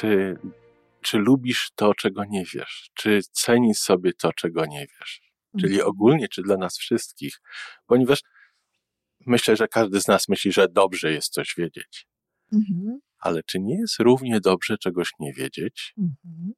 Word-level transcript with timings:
czy, 0.00 0.36
czy 1.00 1.18
lubisz 1.18 1.70
to, 1.74 1.94
czego 1.94 2.24
nie 2.24 2.44
wiesz? 2.54 2.90
Czy 2.94 3.20
cenisz 3.32 3.78
sobie 3.78 4.12
to, 4.12 4.32
czego 4.32 4.66
nie 4.66 4.80
wiesz? 4.80 5.20
Czyli 5.60 5.74
Mhm. 5.74 5.88
ogólnie, 5.90 6.28
czy 6.28 6.42
dla 6.42 6.56
nas 6.56 6.78
wszystkich? 6.78 7.40
Ponieważ 7.86 8.20
myślę, 9.26 9.56
że 9.56 9.68
każdy 9.68 10.00
z 10.00 10.08
nas 10.08 10.28
myśli, 10.28 10.52
że 10.52 10.68
dobrze 10.68 11.12
jest 11.12 11.32
coś 11.32 11.54
wiedzieć. 11.58 12.06
Mhm. 12.52 13.00
Ale 13.18 13.42
czy 13.42 13.60
nie 13.60 13.78
jest 13.78 13.98
równie 13.98 14.40
dobrze 14.40 14.78
czegoś 14.78 15.10
nie 15.20 15.32
wiedzieć? 15.32 15.94
Mhm. 15.98 16.52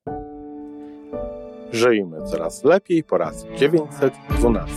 Żyjmy 1.72 2.22
coraz 2.30 2.64
lepiej 2.64 3.04
po 3.04 3.18
raz 3.18 3.46
912. 3.58 4.76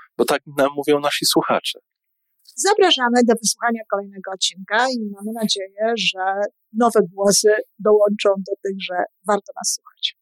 bo 0.17 0.25
tak 0.25 0.41
nam 0.57 0.69
mówią 0.75 0.99
nasi 0.99 1.25
słuchacze. 1.25 1.79
Zapraszamy 2.55 3.23
do 3.27 3.33
wysłuchania 3.43 3.81
kolejnego 3.91 4.31
odcinka 4.31 4.87
i 4.89 5.09
mamy 5.11 5.31
nadzieję, 5.33 5.93
że 5.97 6.41
nowe 6.73 6.99
głosy 7.13 7.49
dołączą 7.79 8.29
do 8.29 8.55
tych, 8.63 8.75
że 8.79 8.95
warto 9.27 9.53
nas 9.55 9.79
słuchać. 9.79 10.17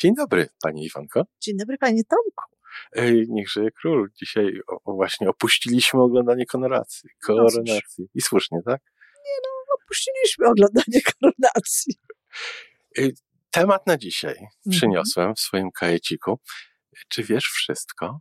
Dzień 0.00 0.14
dobry, 0.14 0.48
Pani 0.62 0.84
Iwonko. 0.84 1.24
Dzień 1.40 1.56
dobry, 1.56 1.78
panie 1.78 2.02
Tomku. 2.04 2.56
Ej, 2.92 3.26
niech 3.28 3.50
żyje 3.50 3.70
król. 3.70 4.10
Dzisiaj 4.14 4.60
o, 4.68 4.80
o 4.84 4.94
właśnie 4.94 5.28
opuściliśmy 5.28 6.02
oglądanie 6.02 6.46
koronacji. 6.46 7.10
Koronacji. 7.26 8.08
I 8.14 8.20
słusznie, 8.20 8.58
tak? 8.64 8.80
Opuściliśmy 9.84 10.46
oglądanie 10.46 11.00
koronacji. 11.20 11.94
Ej, 12.98 13.14
Temat 13.50 13.86
na 13.86 13.98
dzisiaj 13.98 14.46
przyniosłem 14.70 15.34
w 15.34 15.40
swoim 15.40 15.70
kajeciku. 15.70 16.40
Czy 17.08 17.22
wiesz 17.24 17.44
wszystko? 17.44 18.20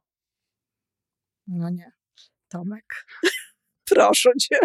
No 1.47 1.69
nie, 1.69 1.91
Tomek. 2.49 3.05
Proszę 3.89 4.29
cię. 4.41 4.57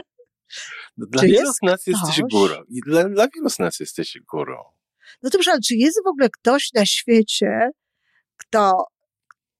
Dla 0.96 1.22
Czy 1.22 1.28
wielu 1.28 1.52
z 1.52 1.62
nas 1.62 1.86
jesteś 1.86 2.16
ktoś? 2.16 2.30
górą. 2.32 2.62
I 2.68 2.80
dla, 2.80 3.08
dla 3.08 3.28
wielu 3.34 3.50
z 3.50 3.58
nas 3.58 3.80
jesteś 3.80 4.18
górą. 4.32 4.62
No 5.22 5.30
dobrze, 5.30 5.50
ale 5.50 5.60
czy 5.60 5.74
jest 5.76 6.00
w 6.04 6.08
ogóle 6.08 6.28
ktoś 6.30 6.72
na 6.74 6.86
świecie, 6.86 7.70
kto, 8.36 8.84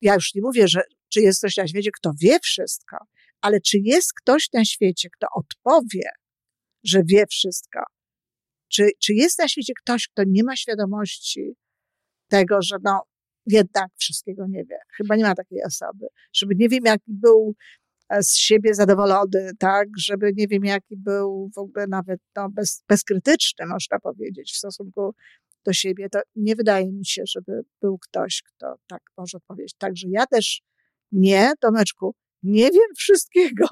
ja 0.01 0.15
już 0.15 0.35
nie 0.35 0.43
mówię, 0.43 0.69
że 0.69 0.83
czy 1.09 1.21
jest 1.21 1.39
ktoś 1.41 1.57
na 1.57 1.69
świecie, 1.69 1.91
kto 1.91 2.11
wie 2.23 2.41
wszystko, 2.41 2.97
ale 3.41 3.61
czy 3.61 3.79
jest 3.85 4.13
ktoś 4.13 4.49
na 4.53 4.65
świecie, 4.65 5.09
kto 5.11 5.27
odpowie, 5.35 6.11
że 6.85 7.03
wie 7.05 7.27
wszystko? 7.27 7.81
Czy, 8.73 8.91
czy 9.03 9.15
jest 9.15 9.39
na 9.39 9.49
świecie 9.49 9.73
ktoś, 9.83 10.09
kto 10.09 10.23
nie 10.27 10.45
ma 10.45 10.57
świadomości 10.57 11.55
tego, 12.29 12.63
że 12.63 12.77
no 12.85 13.03
jednak 13.47 13.89
wszystkiego 13.99 14.47
nie 14.49 14.65
wie? 14.65 14.79
Chyba 14.97 15.17
nie 15.17 15.25
ma 15.25 15.35
takiej 15.35 15.63
osoby, 15.65 16.07
żeby 16.33 16.55
nie 16.57 16.69
wiem, 16.69 16.85
jaki 16.85 17.13
był 17.13 17.55
e, 18.09 18.23
z 18.23 18.37
siebie 18.37 18.75
zadowolony, 18.75 19.51
tak, 19.59 19.89
żeby 19.99 20.33
nie 20.37 20.49
wiem, 20.49 20.65
jaki 20.65 20.97
był 20.97 21.51
w 21.55 21.59
ogóle 21.59 21.87
nawet 21.87 22.21
no, 22.37 22.49
bez, 22.51 22.85
bezkrytyczny, 22.89 23.67
można 23.67 23.99
powiedzieć, 23.99 24.53
w 24.53 24.57
stosunku 24.57 25.15
do 25.65 25.73
siebie, 25.73 26.09
to 26.11 26.21
nie 26.37 26.57
wydaje 26.57 26.93
mi 26.93 27.07
się, 27.07 27.23
żeby 27.27 27.63
był 27.83 27.99
ktoś, 27.99 28.43
kto 28.43 28.75
tak 28.89 29.03
może 29.17 29.39
odpowiedzieć. 29.39 29.75
Także 29.79 30.09
ja 30.11 30.27
też 30.27 30.63
nie, 31.13 31.53
Tomeczku, 31.61 32.15
nie 32.43 32.71
wiem 32.71 32.95
wszystkiego. 32.97 33.67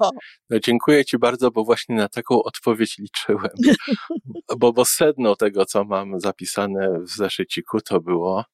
No, 0.49 0.59
dziękuję 0.59 1.05
Ci 1.05 1.17
bardzo, 1.17 1.51
bo 1.51 1.63
właśnie 1.63 1.95
na 1.95 2.09
taką 2.09 2.43
odpowiedź 2.43 2.97
liczyłem. 2.97 3.51
bo, 4.59 4.73
bo 4.73 4.85
sedno 4.85 5.35
tego, 5.35 5.65
co 5.65 5.83
mam 5.83 6.19
zapisane 6.19 6.99
w 6.99 7.09
zeszyciku, 7.09 7.81
to 7.81 8.01
było, 8.01 8.45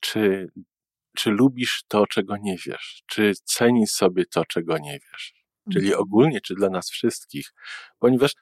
czy, 0.00 0.48
czy 1.16 1.30
lubisz 1.30 1.82
to, 1.88 2.06
czego 2.06 2.36
nie 2.36 2.56
wiesz? 2.66 3.02
Czy 3.06 3.32
cenisz 3.44 3.90
sobie 3.90 4.24
to, 4.26 4.44
czego 4.44 4.78
nie 4.78 4.98
wiesz? 5.12 5.34
Czyli 5.72 5.94
ogólnie, 5.94 6.40
czy 6.40 6.54
dla 6.54 6.70
nas 6.70 6.90
wszystkich? 6.90 7.52
Ponieważ 7.98 8.32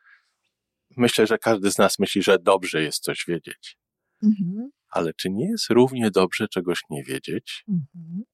myślę, 0.97 1.26
że 1.26 1.38
każdy 1.38 1.71
z 1.71 1.78
nas 1.78 1.98
myśli, 1.98 2.22
że 2.22 2.38
dobrze 2.38 2.82
jest 2.82 3.03
coś 3.03 3.25
wiedzieć. 3.28 3.76
Mhm, 4.22 4.71
Ale 4.88 5.15
czy 5.15 5.31
nie 5.31 5.50
jest 5.50 5.71
równie 5.71 6.10
dobrze 6.10 6.48
czegoś 6.48 6.81
nie 6.91 7.04
wiedzieć? 7.04 7.65
mhm. 7.69 8.25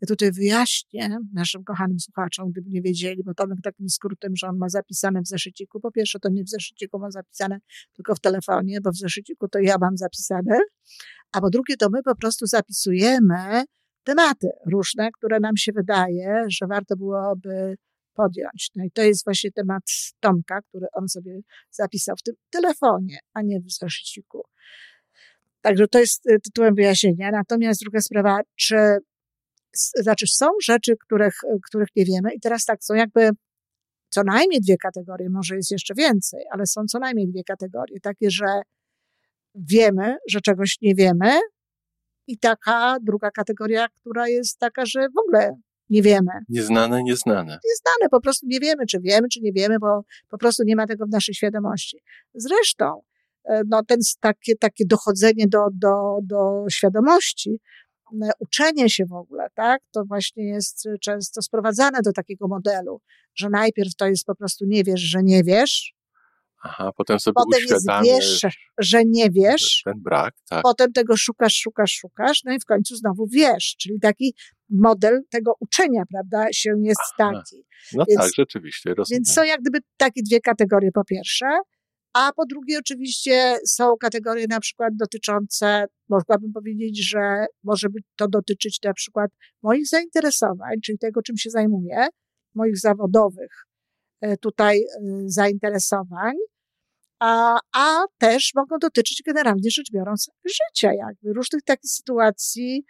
Ja 0.00 0.06
tutaj 0.08 0.32
wyjaśnię 0.32 1.18
naszym 1.34 1.64
kochanym 1.64 2.00
słuchaczom, 2.00 2.50
gdyby 2.50 2.70
nie 2.70 2.82
wiedzieli, 2.82 3.22
bo 3.24 3.34
Tomek 3.34 3.58
takim 3.62 3.88
skrótem, 3.88 4.36
że 4.36 4.46
on 4.46 4.58
ma 4.58 4.68
zapisane 4.68 5.22
w 5.22 5.26
zeszyciku. 5.26 5.80
Po 5.80 5.90
pierwsze, 5.90 6.20
to 6.20 6.28
nie 6.28 6.44
w 6.44 6.48
zeszyciku 6.48 6.98
ma 6.98 7.10
zapisane, 7.10 7.58
tylko 7.92 8.14
w 8.14 8.20
telefonie, 8.20 8.80
bo 8.80 8.90
w 8.90 8.96
zeszyciku 8.96 9.48
to 9.48 9.58
ja 9.58 9.76
mam 9.80 9.96
zapisane. 9.96 10.58
A 11.32 11.40
po 11.40 11.50
drugie, 11.50 11.76
to 11.76 11.88
my 11.92 12.02
po 12.02 12.16
prostu 12.16 12.46
zapisujemy 12.46 13.64
tematy 14.04 14.48
różne, 14.72 15.10
które 15.12 15.40
nam 15.40 15.56
się 15.56 15.72
wydaje, 15.72 16.44
że 16.48 16.66
warto 16.66 16.96
byłoby 16.96 17.76
podjąć. 18.14 18.70
No 18.76 18.84
i 18.84 18.90
to 18.90 19.02
jest 19.02 19.24
właśnie 19.24 19.52
temat 19.52 19.82
Tomka, 20.20 20.60
który 20.62 20.86
on 20.92 21.08
sobie 21.08 21.40
zapisał 21.70 22.16
w 22.16 22.22
tym 22.22 22.34
telefonie, 22.50 23.18
a 23.34 23.42
nie 23.42 23.60
w 23.60 23.70
zeszyciku. 23.70 24.42
Także 25.60 25.88
to 25.88 25.98
jest 25.98 26.26
y, 26.26 26.40
tytułem 26.40 26.74
wyjaśnienia. 26.74 27.30
Natomiast 27.30 27.80
druga 27.80 28.00
sprawa, 28.00 28.40
czy 28.56 28.76
znaczy 29.78 30.26
są 30.26 30.46
rzeczy, 30.62 30.96
których, 30.96 31.34
których 31.62 31.88
nie 31.96 32.04
wiemy 32.04 32.34
i 32.34 32.40
teraz 32.40 32.64
tak, 32.64 32.84
są 32.84 32.94
jakby 32.94 33.30
co 34.08 34.22
najmniej 34.24 34.60
dwie 34.60 34.76
kategorie, 34.76 35.30
może 35.30 35.56
jest 35.56 35.70
jeszcze 35.70 35.94
więcej, 35.94 36.44
ale 36.50 36.66
są 36.66 36.84
co 36.84 36.98
najmniej 36.98 37.28
dwie 37.28 37.44
kategorie, 37.44 38.00
takie, 38.00 38.30
że 38.30 38.46
wiemy, 39.54 40.16
że 40.28 40.40
czegoś 40.40 40.76
nie 40.82 40.94
wiemy 40.94 41.40
i 42.26 42.38
taka 42.38 42.96
druga 43.02 43.30
kategoria, 43.30 43.88
która 43.88 44.28
jest 44.28 44.58
taka, 44.58 44.86
że 44.86 45.08
w 45.08 45.18
ogóle 45.18 45.56
nie 45.90 46.02
wiemy. 46.02 46.32
Nieznane, 46.48 47.02
nieznane. 47.02 47.58
Dane, 47.84 48.08
po 48.10 48.20
prostu 48.20 48.46
nie 48.46 48.60
wiemy, 48.60 48.86
czy 48.86 49.00
wiemy, 49.00 49.28
czy 49.28 49.40
nie 49.40 49.52
wiemy, 49.52 49.78
bo 49.78 50.02
po 50.28 50.38
prostu 50.38 50.62
nie 50.66 50.76
ma 50.76 50.86
tego 50.86 51.06
w 51.06 51.10
naszej 51.10 51.34
świadomości. 51.34 52.02
Zresztą, 52.34 53.00
e, 53.44 53.62
no, 53.68 53.84
ten, 53.84 53.98
takie, 54.20 54.56
takie 54.56 54.84
dochodzenie 54.86 55.48
do, 55.48 55.66
do, 55.72 56.18
do 56.22 56.64
świadomości, 56.70 57.60
uczenie 58.38 58.90
się 58.90 59.04
w 59.04 59.12
ogóle, 59.12 59.46
tak, 59.54 59.80
to 59.92 60.04
właśnie 60.04 60.44
jest 60.44 60.86
e, 60.86 60.98
często 60.98 61.42
sprowadzane 61.42 61.98
do 62.04 62.12
takiego 62.12 62.48
modelu, 62.48 63.00
że 63.34 63.48
najpierw 63.50 63.94
to 63.94 64.06
jest 64.06 64.24
po 64.24 64.34
prostu 64.34 64.64
nie 64.68 64.84
wiesz, 64.84 65.00
że 65.00 65.22
nie 65.22 65.44
wiesz, 65.44 65.96
Aha, 66.62 66.90
potem 66.96 67.20
sobie 67.20 67.34
potem 67.34 67.64
uświadamiasz 67.64 68.42
wiesz, 68.42 68.58
że 68.78 69.04
nie 69.04 69.30
wiesz, 69.30 69.82
ten 69.84 70.02
brak, 70.02 70.34
tak. 70.48 70.62
potem 70.62 70.92
tego 70.92 71.16
szukasz, 71.16 71.54
szukasz, 71.54 71.92
szukasz, 71.92 72.40
no 72.44 72.52
i 72.52 72.60
w 72.60 72.64
końcu 72.64 72.96
znowu 72.96 73.26
wiesz, 73.26 73.76
czyli 73.78 74.00
taki 74.00 74.34
model 74.70 75.20
tego 75.30 75.52
uczenia, 75.60 76.02
prawda, 76.12 76.46
się 76.52 76.74
jest 76.82 77.00
Aha. 77.18 77.32
taki. 77.32 77.62
No 77.92 78.04
więc- 78.08 78.20
tak, 78.20 78.30
rzeczywiście, 78.36 78.94
rozumiem. 78.94 79.18
Więc 79.18 79.32
są 79.34 79.44
jak 79.44 79.60
gdyby 79.60 79.78
takie 79.96 80.22
dwie 80.22 80.40
kategorie 80.40 80.92
po 80.92 81.04
pierwsze, 81.04 81.46
a 82.16 82.32
po 82.32 82.46
drugie 82.46 82.78
oczywiście 82.78 83.58
są 83.66 83.96
kategorie 83.96 84.46
na 84.48 84.60
przykład 84.60 84.96
dotyczące, 84.96 85.84
mogłabym 86.08 86.52
powiedzieć, 86.52 87.08
że 87.10 87.46
może 87.64 87.88
by 87.88 87.98
to 88.16 88.28
dotyczyć 88.28 88.78
na 88.84 88.94
przykład 88.94 89.30
moich 89.62 89.88
zainteresowań, 89.88 90.74
czyli 90.84 90.98
tego, 90.98 91.22
czym 91.22 91.36
się 91.36 91.50
zajmuję, 91.50 92.08
moich 92.54 92.78
zawodowych 92.78 93.66
e, 94.20 94.36
tutaj 94.36 94.78
e, 94.78 94.84
zainteresowań, 95.26 96.34
a, 97.20 97.58
a 97.74 98.04
też 98.18 98.50
mogą 98.54 98.76
dotyczyć 98.80 99.22
generalnie 99.26 99.70
rzecz 99.70 99.92
biorąc 99.92 100.30
życia, 100.44 100.92
jakby 100.94 101.32
różnych 101.32 101.62
takich 101.62 101.90
sytuacji, 101.90 102.84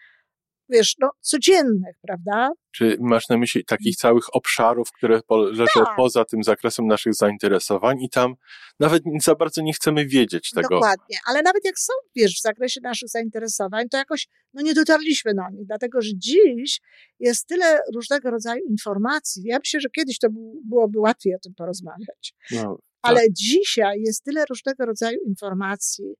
wiesz, 0.68 0.94
no 1.00 1.10
codziennych, 1.20 1.96
prawda? 2.02 2.50
Czy 2.70 2.96
masz 3.00 3.28
na 3.28 3.36
myśli 3.38 3.64
takich 3.64 3.96
całych 3.96 4.36
obszarów, 4.36 4.92
które 4.92 5.20
leżą 5.30 5.84
Tak. 5.84 5.96
poza 5.96 6.24
tym 6.24 6.42
zakresem 6.42 6.86
naszych 6.86 7.14
zainteresowań 7.14 8.02
i 8.02 8.10
tam 8.10 8.34
nawet 8.80 9.02
za 9.22 9.34
bardzo 9.34 9.62
nie 9.62 9.72
chcemy 9.72 10.06
wiedzieć 10.06 10.50
tego. 10.50 10.68
Dokładnie, 10.68 11.18
ale 11.26 11.42
nawet 11.42 11.64
jak 11.64 11.78
są, 11.78 11.92
wiesz, 12.16 12.38
w 12.38 12.42
zakresie 12.42 12.80
naszych 12.82 13.08
zainteresowań, 13.08 13.88
to 13.88 13.96
jakoś 13.96 14.28
no, 14.52 14.62
nie 14.62 14.74
dotarliśmy 14.74 15.34
do 15.34 15.42
nich, 15.52 15.66
dlatego 15.66 16.02
że 16.02 16.10
dziś 16.14 16.80
jest 17.18 17.46
tyle 17.46 17.80
różnego 17.94 18.30
rodzaju 18.30 18.60
informacji. 18.68 19.42
Ja 19.46 19.58
myślę, 19.58 19.80
że 19.80 19.88
kiedyś 19.90 20.18
to 20.18 20.30
był, 20.30 20.60
byłoby 20.64 21.00
łatwiej 21.00 21.34
o 21.34 21.38
tym 21.38 21.54
porozmawiać, 21.54 22.34
No, 22.50 22.78
ale 23.02 23.20
dzisiaj 23.32 24.00
jest 24.00 24.24
tyle 24.24 24.44
różnego 24.46 24.86
rodzaju 24.86 25.18
informacji 25.26 26.14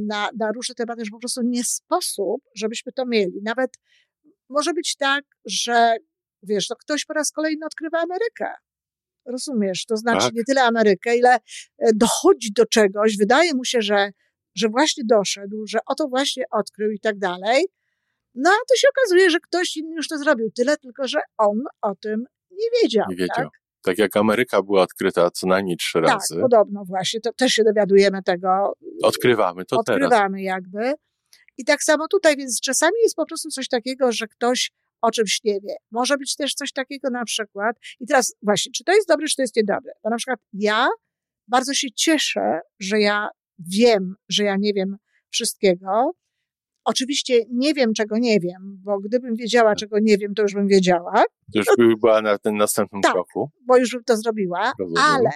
na, 0.00 0.30
na 0.38 0.52
różne 0.52 0.74
tematy, 0.74 1.04
że 1.04 1.10
po 1.10 1.18
prostu 1.18 1.42
nie 1.44 1.64
sposób, 1.64 2.42
żebyśmy 2.54 2.92
to 2.92 3.06
mieli. 3.06 3.40
Nawet 3.42 3.70
może 4.48 4.72
być 4.72 4.96
tak, 4.96 5.24
że 5.44 5.96
wiesz, 6.42 6.68
to 6.68 6.76
ktoś 6.76 7.04
po 7.04 7.14
raz 7.14 7.32
kolejny 7.32 7.66
odkrywa 7.66 7.98
Amerykę. 7.98 8.54
Rozumiesz? 9.26 9.84
To 9.86 9.96
znaczy 9.96 10.26
Tak. 10.26 10.34
nie 10.34 10.44
tyle 10.44 10.62
Amerykę, 10.62 11.16
ile 11.16 11.34
e, 11.34 11.40
dochodzi 11.94 12.52
do 12.52 12.66
czegoś, 12.66 13.16
wydaje 13.16 13.54
mu 13.54 13.64
się, 13.64 13.82
że, 13.82 14.10
że 14.54 14.68
właśnie 14.68 15.04
doszedł, 15.06 15.66
że 15.66 15.78
oto 15.86 16.08
właśnie 16.08 16.44
odkrył 16.50 16.90
i 16.90 17.00
tak 17.00 17.18
dalej. 17.18 17.66
No 18.34 18.50
a 18.50 18.58
to 18.68 18.76
się 18.76 18.88
okazuje, 18.98 19.30
że 19.30 19.40
ktoś 19.40 19.76
inny 19.76 19.94
już 19.94 20.08
to 20.08 20.18
zrobił. 20.18 20.50
Tyle 20.50 20.76
tylko, 20.76 21.08
że 21.08 21.18
on 21.38 21.62
o 21.82 21.94
tym 21.94 22.24
nie 22.50 22.66
wiedział. 22.82 23.06
Nie 23.10 23.16
wiedział. 23.16 23.36
Tak, 23.36 23.48
Tak 23.86 23.98
jak 23.98 24.16
Ameryka 24.16 24.62
była 24.62 24.82
odkryta 24.82 25.30
co 25.30 25.46
najmniej 25.46 25.76
trzy 25.76 25.98
tak 26.04 26.10
razy, 26.10 26.40
podobno 26.40 26.84
właśnie. 26.84 27.20
To 27.20 27.32
też 27.32 27.52
się 27.52 27.64
dowiadujemy 27.64 28.22
tego 28.22 28.72
odkrywamy 29.02 29.64
to 29.64 29.82
teraz. 29.82 30.02
odkrywamy 30.02 30.42
jakby. 30.42 30.94
I 31.58 31.64
tak 31.64 31.82
samo 31.82 32.08
tutaj, 32.08 32.36
więc 32.36 32.60
czasami 32.60 32.94
jest 33.02 33.16
po 33.16 33.26
prostu 33.26 33.48
coś 33.48 33.68
takiego, 33.68 34.12
że 34.12 34.26
ktoś 34.26 34.70
o 35.00 35.10
czymś 35.10 35.40
nie 35.44 35.60
wie. 35.60 35.76
Może 35.90 36.16
być 36.16 36.36
też 36.36 36.54
coś 36.54 36.72
takiego 36.72 37.10
na 37.10 37.24
przykład, 37.24 37.76
i 38.00 38.06
teraz 38.06 38.34
właśnie, 38.42 38.72
czy 38.72 38.84
to 38.84 38.92
jest 38.92 39.08
dobre, 39.08 39.26
czy 39.26 39.36
to 39.36 39.42
jest 39.42 39.56
niedobre? 39.56 39.92
Bo 40.04 40.10
na 40.10 40.16
przykład 40.16 40.40
ja 40.52 40.88
bardzo 41.48 41.74
się 41.74 41.88
cieszę, 41.92 42.60
że 42.80 43.00
ja 43.00 43.28
wiem, 43.58 44.14
że 44.28 44.44
ja 44.44 44.56
nie 44.56 44.72
wiem 44.72 44.96
wszystkiego. 45.30 46.12
Oczywiście 46.88 47.40
nie 47.50 47.74
wiem, 47.74 47.92
czego 47.94 48.18
nie 48.18 48.40
wiem, 48.40 48.80
bo 48.84 48.98
gdybym 49.00 49.34
wiedziała, 49.36 49.74
czego 49.74 49.96
nie 50.02 50.18
wiem, 50.18 50.34
to 50.34 50.42
już 50.42 50.54
bym 50.54 50.66
wiedziała, 50.68 51.12
To 51.52 51.58
już 51.58 51.66
by 51.78 51.96
była 52.00 52.22
na 52.22 52.38
tym 52.38 52.56
następnym 52.56 53.02
Tak. 53.02 53.12
kroku. 53.12 53.50
bo 53.66 53.76
już 53.76 53.92
bym 53.92 54.04
to 54.04 54.16
zrobiła, 54.16 54.72
Rozumiem. 54.78 55.02
ale 55.04 55.30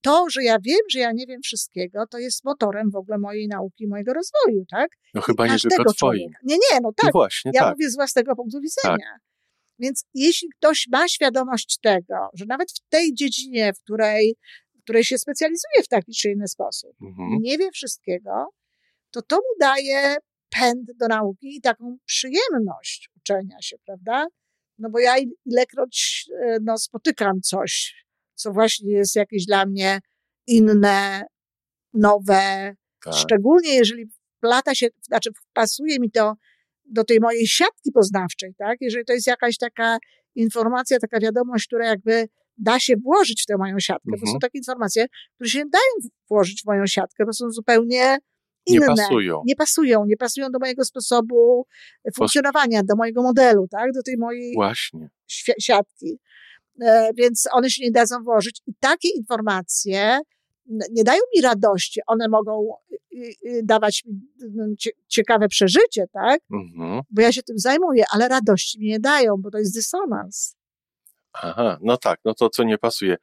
to, 0.00 0.26
że 0.30 0.42
ja 0.44 0.58
wiem, 0.64 0.78
że 0.90 0.98
ja 0.98 1.12
nie 1.12 1.26
wiem 1.26 1.40
wszystkiego, 1.44 2.06
to 2.10 2.18
jest 2.18 2.44
motorem 2.44 2.90
w 2.90 2.96
ogóle 2.96 3.18
mojej 3.18 3.48
nauki, 3.48 3.86
mojego 3.88 4.12
rozwoju, 4.14 4.64
tak? 4.70 4.90
No 5.14 5.20
chyba 5.20 5.46
nie 5.46 5.58
tylko 5.58 5.92
twoim. 5.92 6.30
Nie, 6.44 6.54
nie, 6.54 6.74
no 6.74 6.80
No 6.82 6.92
tak. 6.96 7.12
właśnie, 7.12 7.50
Ja 7.54 7.60
tak. 7.60 7.70
mówię 7.76 7.90
z 7.90 7.94
własnego 7.96 8.36
punktu 8.36 8.58
widzenia. 8.60 9.10
Więc 9.78 10.04
jeśli 10.14 10.48
ktoś 10.58 10.86
ma 10.92 11.08
świadomość 11.08 11.78
tego, 11.82 12.14
że 12.34 12.44
nawet 12.48 12.68
w 12.72 12.88
tej 12.88 13.14
dziedzinie, 13.14 13.72
w 13.72 13.80
której, 13.80 14.36
w 14.78 14.82
której 14.82 15.04
się 15.04 15.18
specjalizuje 15.18 15.82
w 15.84 15.88
taki 15.88 16.12
czy 16.12 16.30
inny 16.30 16.48
sposób, 16.48 16.90
Mhm. 17.02 17.28
nie 17.40 17.58
wie 17.58 17.70
wszystkiego, 17.70 18.46
to 19.10 19.22
to 19.22 19.36
mu 19.36 19.58
daje 19.60 20.16
pęd 20.50 20.90
do 21.00 21.08
nauki 21.08 21.56
i 21.56 21.60
taką 21.60 21.96
przyjemność 22.04 23.10
uczenia 23.16 23.56
się, 23.62 23.76
prawda? 23.86 24.26
No 24.78 24.90
bo 24.90 24.98
ja 24.98 25.18
il- 25.18 25.36
ilekroć 25.46 26.24
e, 26.44 26.56
no, 26.62 26.78
spotykam 26.78 27.40
coś, 27.40 28.04
co 28.34 28.52
właśnie 28.52 28.92
jest 28.92 29.16
jakieś 29.16 29.46
dla 29.46 29.66
mnie 29.66 30.00
inne, 30.46 31.22
nowe, 31.94 32.74
Tak. 33.04 33.14
Szczególnie 33.14 33.74
jeżeli 33.74 34.04
wplata 34.36 34.74
się, 34.74 34.86
znaczy 35.02 35.30
wpasuje 35.50 35.98
mi 36.00 36.10
to 36.10 36.34
do 36.84 37.04
tej 37.04 37.20
mojej 37.20 37.46
siatki 37.46 37.92
poznawczej, 37.92 38.54
tak? 38.58 38.76
Jeżeli 38.80 39.04
to 39.04 39.12
jest 39.12 39.26
jakaś 39.26 39.58
taka 39.58 39.98
informacja, 40.34 40.98
taka 40.98 41.20
wiadomość, 41.20 41.66
która 41.66 41.86
jakby 41.86 42.28
da 42.58 42.80
się 42.80 42.94
włożyć 42.96 43.42
w 43.42 43.46
tę 43.46 43.56
moją 43.58 43.80
siatkę, 43.80 44.10
bo 44.10 44.14
Mhm. 44.16 44.32
są 44.32 44.38
takie 44.38 44.58
informacje, 44.58 45.06
które 45.34 45.50
się 45.50 45.58
dają 45.58 46.10
włożyć 46.30 46.62
w 46.62 46.66
moją 46.66 46.86
siatkę, 46.86 47.24
bo 47.26 47.32
są 47.32 47.50
zupełnie 47.50 48.18
Nie 48.68 48.76
inne. 48.76 48.86
pasują. 48.86 49.42
Nie 49.46 49.56
pasują, 49.56 50.04
nie 50.06 50.16
pasują 50.16 50.50
do 50.50 50.58
mojego 50.58 50.84
sposobu 50.84 51.66
funkcjonowania, 52.16 52.82
do 52.82 52.96
mojego 52.96 53.22
modelu, 53.22 53.68
tak? 53.68 53.92
Do 53.92 54.02
tej 54.02 54.16
mojej 54.16 54.54
Właśnie. 54.54 55.08
siatki. 55.60 56.18
E, 56.82 57.10
Więc 57.16 57.48
one 57.52 57.70
się 57.70 57.84
nie 57.84 57.90
dadzą 57.90 58.22
włożyć. 58.22 58.62
I 58.66 58.72
takie 58.80 59.08
informacje 59.08 60.18
nie 60.90 61.04
dają 61.04 61.20
mi 61.36 61.42
radości. 61.42 62.00
One 62.06 62.28
mogą 62.28 62.68
y, 62.92 62.96
y, 63.46 63.60
dawać 63.64 64.04
mi 64.06 64.20
cie- 64.76 64.90
ciekawe 65.08 65.48
przeżycie, 65.48 66.04
tak? 66.12 66.40
Mhm. 66.52 67.02
Bo 67.10 67.22
ja 67.22 67.32
się 67.32 67.42
tym 67.42 67.58
zajmuję, 67.58 68.04
ale 68.12 68.28
radości 68.28 68.80
mi 68.80 68.86
nie 68.86 69.00
dają, 69.00 69.34
bo 69.38 69.50
to 69.50 69.58
jest 69.58 69.74
dysonans. 69.74 70.56
Aha, 71.32 71.78
no 71.82 71.96
tak, 71.96 72.20
no 72.24 72.34
to 72.34 72.50
co 72.50 72.64
nie 72.64 72.78
pasuje. 72.78 73.16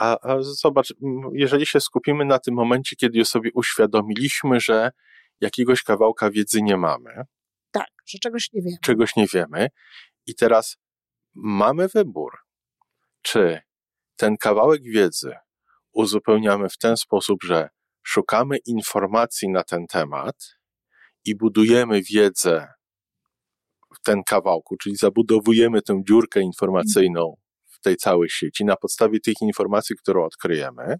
A, 0.00 0.18
a 0.22 0.42
zobacz, 0.42 0.94
jeżeli 1.32 1.66
się 1.66 1.80
skupimy 1.80 2.24
na 2.24 2.38
tym 2.38 2.54
momencie, 2.54 2.96
kiedy 2.96 3.18
już 3.18 3.28
sobie 3.28 3.50
uświadomiliśmy, 3.54 4.60
że 4.60 4.90
jakiegoś 5.40 5.82
kawałka 5.82 6.30
wiedzy 6.30 6.62
nie 6.62 6.76
mamy, 6.76 7.24
Tak, 7.70 7.88
że 8.06 8.18
czegoś 8.18 8.52
nie 8.52 8.62
wiem. 8.62 8.72
czegoś 8.82 9.16
nie 9.16 9.26
wiemy, 9.26 9.68
i 10.26 10.34
teraz 10.34 10.76
mamy 11.34 11.88
wybór, 11.88 12.38
czy 13.22 13.60
ten 14.16 14.36
kawałek 14.36 14.82
wiedzy 14.82 15.34
uzupełniamy 15.92 16.68
w 16.68 16.78
ten 16.78 16.96
sposób, 16.96 17.42
że 17.42 17.68
szukamy 18.02 18.58
informacji 18.66 19.48
na 19.48 19.64
ten 19.64 19.86
temat 19.86 20.36
i 21.24 21.36
budujemy 21.36 22.02
wiedzę 22.02 22.68
w 23.94 24.00
ten 24.02 24.22
kawałku, 24.26 24.76
czyli 24.76 24.96
zabudowujemy 24.96 25.82
tę 25.82 26.02
dziurkę 26.08 26.40
informacyjną 26.40 27.36
tej 27.80 27.96
całej 27.96 28.28
sieci 28.30 28.64
na 28.64 28.76
podstawie 28.76 29.20
tych 29.20 29.34
informacji, 29.42 29.96
które 29.96 30.24
odkryjemy, 30.24 30.96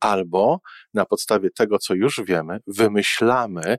albo 0.00 0.60
na 0.94 1.04
podstawie 1.04 1.50
tego, 1.50 1.78
co 1.78 1.94
już 1.94 2.20
wiemy, 2.26 2.58
wymyślamy 2.66 3.76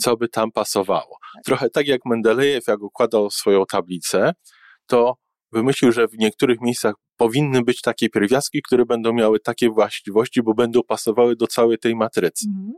co 0.00 0.16
by 0.16 0.28
tam 0.28 0.52
pasowało. 0.52 1.18
Trochę 1.44 1.70
tak 1.70 1.86
jak 1.86 2.00
Mendelejew, 2.04 2.66
jak 2.68 2.82
układał 2.82 3.30
swoją 3.30 3.66
tablicę, 3.66 4.32
to 4.86 5.16
wymyślił, 5.52 5.92
że 5.92 6.08
w 6.08 6.18
niektórych 6.18 6.60
miejscach 6.60 6.94
powinny 7.16 7.62
być 7.62 7.80
takie 7.80 8.08
pierwiastki, 8.08 8.62
które 8.62 8.84
będą 8.84 9.12
miały 9.12 9.40
takie 9.40 9.70
właściwości, 9.70 10.42
bo 10.42 10.54
będą 10.54 10.80
pasowały 10.82 11.36
do 11.36 11.46
całej 11.46 11.78
tej 11.78 11.96
matrycy. 11.96 12.46
Mhm. 12.48 12.72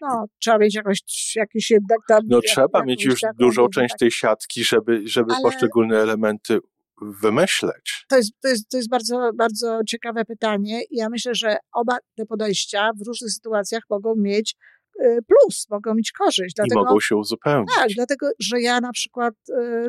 No, 0.00 0.24
trzeba 0.38 0.58
mieć 0.58 0.74
jakoś, 0.74 1.02
jakiś 1.36 1.70
jednak 1.70 1.98
tam... 2.08 2.20
No 2.28 2.40
trzeba 2.40 2.84
mieć 2.84 3.04
już 3.04 3.20
dużą 3.38 3.68
część 3.68 3.92
tak. 3.92 3.98
tej 3.98 4.10
siatki, 4.10 4.64
żeby, 4.64 5.02
żeby 5.04 5.32
Ale- 5.32 5.42
poszczególne 5.42 5.98
elementy 5.98 6.58
wymyśleć. 7.02 8.04
To 8.08 8.16
jest, 8.16 8.32
to 8.42 8.48
jest, 8.48 8.68
to 8.68 8.76
jest 8.76 8.88
bardzo, 8.88 9.30
bardzo 9.34 9.80
ciekawe 9.88 10.24
pytanie 10.24 10.82
i 10.90 10.96
ja 10.96 11.08
myślę, 11.08 11.34
że 11.34 11.56
oba 11.72 11.98
te 12.16 12.26
podejścia 12.26 12.90
w 13.00 13.06
różnych 13.06 13.30
sytuacjach 13.30 13.82
mogą 13.90 14.14
mieć 14.16 14.56
y, 15.00 15.18
plus, 15.26 15.66
mogą 15.70 15.94
mieć 15.94 16.12
korzyść. 16.12 16.52
I 16.52 16.56
Dlatego, 16.56 16.84
mogą 16.84 17.00
się 17.00 17.16
uzupełnić. 17.16 17.74
Tak, 17.74 17.88
dlatego, 17.94 18.30
że 18.40 18.60
ja 18.60 18.80
na 18.80 18.92
przykład 18.92 19.34
y, 19.48 19.88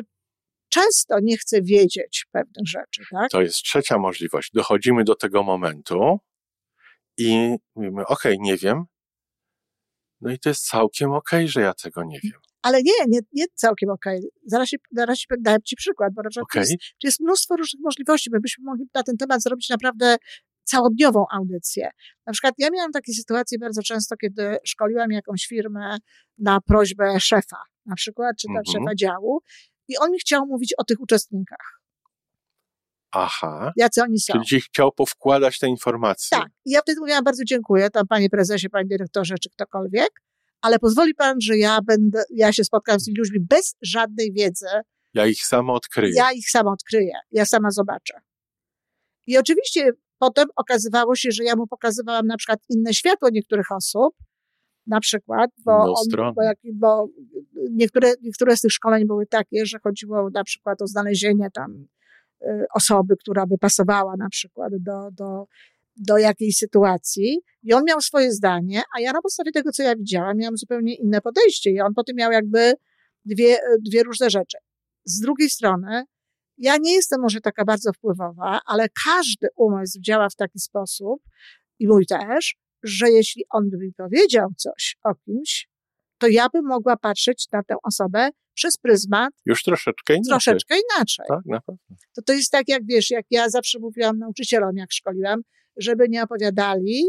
często 0.68 1.20
nie 1.22 1.36
chcę 1.38 1.62
wiedzieć 1.62 2.26
pewnych 2.32 2.66
rzeczy, 2.66 3.02
tak? 3.10 3.30
To 3.30 3.42
jest 3.42 3.56
trzecia 3.56 3.98
możliwość. 3.98 4.50
Dochodzimy 4.54 5.04
do 5.04 5.14
tego 5.14 5.42
momentu 5.42 6.18
i 7.16 7.56
mówimy, 7.74 8.06
okej, 8.06 8.38
nie 8.40 8.56
wiem. 8.56 8.84
No 10.20 10.32
i 10.32 10.38
to 10.38 10.48
jest 10.48 10.66
całkiem 10.66 11.12
okej, 11.12 11.48
że 11.48 11.60
ja 11.60 11.74
tego 11.74 12.04
nie 12.04 12.20
wiem. 12.24 12.40
Ale 12.66 12.82
nie, 12.82 12.92
nie, 13.08 13.20
nie 13.32 13.44
całkiem 13.54 13.90
okej. 13.90 14.20
Zaraz, 14.46 14.68
się, 14.68 14.76
zaraz 14.92 15.18
ci 15.18 15.26
dam 15.40 15.62
ci 15.62 15.76
przykład, 15.76 16.14
bo 16.14 16.22
na 16.22 16.30
przykład 16.30 16.48
tu 16.52 16.58
jest, 16.58 16.72
tu 16.72 17.06
jest 17.06 17.20
mnóstwo 17.20 17.56
różnych 17.56 17.82
możliwości. 17.82 18.30
My 18.32 18.40
byśmy 18.40 18.64
mogli 18.64 18.84
na 18.94 19.02
ten 19.02 19.16
temat 19.16 19.42
zrobić 19.42 19.68
naprawdę 19.68 20.16
całodniową 20.64 21.24
audycję. 21.32 21.90
Na 22.26 22.32
przykład 22.32 22.54
ja 22.58 22.70
miałam 22.70 22.92
takie 22.92 23.12
sytuacje 23.12 23.58
bardzo 23.58 23.82
często, 23.82 24.16
kiedy 24.16 24.56
szkoliłam 24.64 25.10
jakąś 25.10 25.46
firmę 25.46 25.96
na 26.38 26.60
prośbę 26.60 27.20
szefa, 27.20 27.56
na 27.86 27.94
przykład, 27.94 28.36
czy 28.40 28.46
tam 28.46 28.56
Mhm. 28.56 28.72
szefa 28.72 28.94
działu, 28.94 29.40
i 29.88 29.98
on 29.98 30.10
mi 30.10 30.18
chciał 30.18 30.46
mówić 30.46 30.74
o 30.78 30.84
tych 30.84 31.00
uczestnikach, 31.00 31.80
Aha. 33.12 33.72
jacy 33.76 34.02
oni 34.02 34.18
są. 34.18 34.32
Czyli 34.32 34.46
ci 34.46 34.60
chciał 34.60 34.92
powkładać 34.92 35.58
te 35.58 35.68
informacje. 35.68 36.38
Tak. 36.38 36.48
I 36.64 36.70
ja 36.70 36.80
wtedy 36.80 37.00
mówiłam 37.00 37.24
bardzo 37.24 37.44
dziękuję, 37.44 37.90
tam 37.90 38.06
panie 38.06 38.30
prezesie, 38.30 38.70
panie 38.70 38.86
dyrektorze, 38.88 39.34
czy 39.42 39.50
ktokolwiek, 39.50 40.10
ale 40.60 40.78
pozwoli 40.78 41.14
pan, 41.14 41.40
że 41.40 41.58
ja 41.58 41.78
będę, 41.86 42.22
ja 42.34 42.52
się 42.52 42.64
spotkam 42.64 43.00
z 43.00 43.04
tymi 43.04 43.18
ludźmi 43.18 43.40
bez 43.40 43.76
żadnej 43.82 44.32
wiedzy, 44.32 44.66
Ja 45.14 45.26
ich 45.26 45.42
samo 45.42 45.74
odkryję. 45.74 46.12
ja 46.16 46.32
ich 46.32 46.50
sama 46.50 46.72
odkryję, 46.72 47.12
ja 47.30 47.44
sama 47.44 47.70
zobaczę. 47.70 48.20
I 49.26 49.38
oczywiście 49.38 49.90
potem 50.18 50.46
okazywało 50.56 51.16
się, 51.16 51.30
że 51.30 51.44
ja 51.44 51.56
mu 51.56 51.66
pokazywałam 51.66 52.26
na 52.26 52.36
przykład 52.36 52.58
inne 52.68 52.94
światło 52.94 53.28
niektórych 53.32 53.72
osób, 53.72 54.14
na 54.86 55.00
przykład, 55.00 55.50
bo, 55.64 55.72
on, 55.72 56.34
bo, 56.34 56.42
jak, 56.42 56.58
bo 56.74 57.08
niektóre, 57.70 58.12
niektóre 58.22 58.56
z 58.56 58.60
tych 58.60 58.72
szkoleń 58.72 59.06
były 59.06 59.26
takie, 59.26 59.66
że 59.66 59.78
chodziło 59.78 60.30
na 60.30 60.44
przykład 60.44 60.82
o 60.82 60.86
znalezienie 60.86 61.50
tam 61.54 61.86
y, 62.42 62.66
osoby, 62.74 63.14
która 63.16 63.46
by 63.46 63.58
pasowała 63.58 64.14
na 64.18 64.28
przykład 64.28 64.72
do, 64.80 65.08
do, 65.12 65.46
do 65.96 66.18
jakiejś 66.18 66.56
sytuacji 66.56 67.38
i 67.62 67.72
on 67.72 67.84
miał 67.84 68.00
swoje 68.00 68.32
zdanie, 68.32 68.82
a 68.96 69.00
ja 69.00 69.12
na 69.12 69.22
podstawie 69.22 69.52
tego, 69.52 69.72
co 69.72 69.82
ja 69.82 69.96
widziałam, 69.96 70.36
miałam 70.36 70.56
zupełnie 70.56 70.94
inne 70.94 71.20
podejście 71.20 71.70
i 71.70 71.80
on 71.80 71.94
potem 71.94 72.16
miał 72.16 72.32
jakby 72.32 72.72
dwie, 73.24 73.58
dwie 73.80 74.02
różne 74.02 74.30
rzeczy. 74.30 74.58
Z 75.04 75.20
drugiej 75.20 75.50
strony, 75.50 76.04
ja 76.58 76.76
nie 76.80 76.94
jestem 76.94 77.20
może 77.20 77.40
taka 77.40 77.64
bardzo 77.64 77.92
wpływowa, 77.92 78.60
ale 78.66 78.86
każdy 79.04 79.48
umysł 79.56 80.00
działa 80.00 80.28
w 80.28 80.34
taki 80.34 80.58
sposób, 80.58 81.22
i 81.78 81.88
mój 81.88 82.06
też, 82.06 82.56
że 82.82 83.10
jeśli 83.10 83.44
on 83.50 83.70
by 83.70 83.78
mi 83.78 83.92
powiedział 83.92 84.48
coś 84.56 84.96
o 85.04 85.14
kimś, 85.14 85.68
to 86.18 86.28
ja 86.28 86.48
bym 86.48 86.64
mogła 86.64 86.96
patrzeć 86.96 87.46
na 87.52 87.62
tę 87.62 87.74
osobę 87.82 88.30
przez 88.54 88.76
pryzmat 88.76 89.34
Już 89.46 89.62
troszeczkę 89.62 90.14
inaczej. 90.14 90.30
troszeczkę 90.30 90.74
inaczej. 90.90 91.26
Tak, 91.28 91.46
na 91.46 91.60
pewno. 91.60 91.96
To, 92.14 92.22
to 92.22 92.32
jest 92.32 92.50
tak, 92.50 92.68
jak 92.68 92.86
wiesz, 92.86 93.10
jak 93.10 93.24
ja 93.30 93.48
zawsze 93.48 93.78
mówiłam 93.78 94.18
nauczycielom, 94.18 94.76
jak 94.76 94.92
szkoliłam, 94.92 95.40
żeby 95.76 96.08
nie 96.08 96.22
opowiadali 96.22 97.04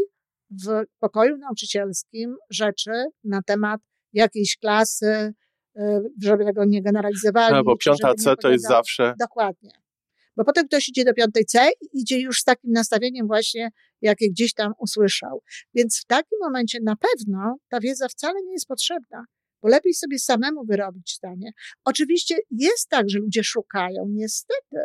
w 0.50 0.84
pokoju 0.98 1.36
nauczycielskim 1.36 2.36
rzeczy 2.50 2.90
na 3.24 3.42
temat 3.42 3.80
jakiejś 4.12 4.56
klasy, 4.56 5.34
żeby 6.22 6.44
tego 6.44 6.64
nie 6.64 6.82
generalizowali. 6.82 7.54
No, 7.54 7.64
bo 7.64 7.76
piąta 7.76 8.14
C 8.14 8.36
to 8.36 8.50
jest 8.50 8.68
zawsze. 8.68 9.14
Dokładnie. 9.20 9.70
Bo 10.36 10.44
potem 10.44 10.66
ktoś 10.66 10.88
idzie 10.88 11.04
do 11.04 11.14
piątej 11.14 11.44
C 11.44 11.70
i 11.80 12.00
idzie 12.00 12.20
już 12.20 12.40
z 12.40 12.44
takim 12.44 12.72
nastawieniem 12.72 13.26
właśnie, 13.26 13.70
jakie 14.00 14.30
gdzieś 14.30 14.54
tam 14.54 14.72
usłyszał. 14.78 15.42
Więc 15.74 16.00
w 16.00 16.04
takim 16.04 16.38
momencie 16.40 16.78
na 16.82 16.96
pewno 16.96 17.56
ta 17.68 17.80
wiedza 17.80 18.08
wcale 18.08 18.42
nie 18.44 18.52
jest 18.52 18.66
potrzebna, 18.66 19.24
bo 19.62 19.68
lepiej 19.68 19.94
sobie 19.94 20.18
samemu 20.18 20.64
wyrobić 20.64 21.12
stanie. 21.12 21.52
Oczywiście 21.84 22.36
jest 22.50 22.88
tak, 22.88 23.10
że 23.10 23.18
ludzie 23.18 23.44
szukają, 23.44 24.06
niestety. 24.08 24.76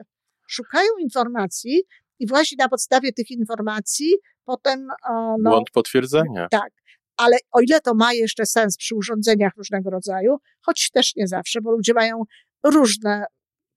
Szukają 0.47 0.89
informacji 1.01 1.83
i 2.23 2.27
właśnie 2.27 2.55
na 2.59 2.69
podstawie 2.69 3.13
tych 3.13 3.31
informacji 3.31 4.15
potem. 4.45 4.87
O, 5.09 5.35
no, 5.41 5.49
Błąd 5.49 5.69
potwierdzenia. 5.73 6.47
Tak. 6.51 6.69
Ale 7.17 7.37
o 7.51 7.61
ile 7.61 7.81
to 7.81 7.93
ma 7.95 8.13
jeszcze 8.13 8.45
sens 8.45 8.77
przy 8.77 8.95
urządzeniach 8.95 9.51
różnego 9.57 9.89
rodzaju, 9.89 10.37
choć 10.61 10.89
też 10.91 11.15
nie 11.15 11.27
zawsze, 11.27 11.61
bo 11.61 11.71
ludzie 11.71 11.93
mają 11.93 12.23
różne 12.63 13.25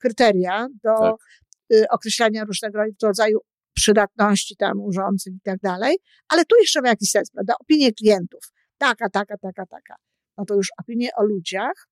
kryteria 0.01 0.69
do 0.85 0.95
tak. 0.99 1.15
Y, 1.73 1.85
określania 1.91 2.45
różnego 2.45 2.79
rodzaju 3.03 3.39
przydatności 3.73 4.57
tam 4.57 4.81
urządzeń 4.81 5.35
i 5.35 5.41
tak 5.41 5.59
dalej, 5.61 5.97
ale 6.29 6.45
tu 6.45 6.57
jeszcze 6.61 6.83
ma 6.83 6.89
jakiś 6.89 7.11
sens, 7.11 7.31
prawda? 7.31 7.55
Opinie 7.61 7.93
klientów. 7.93 8.41
Taka, 8.79 9.11
taka, 9.11 9.39
taka, 9.39 9.67
taka. 9.67 9.97
No 10.39 10.45
to 10.45 10.55
już 10.55 10.69
opinie 10.83 11.09
o 11.17 11.25
ludziach, 11.25 11.89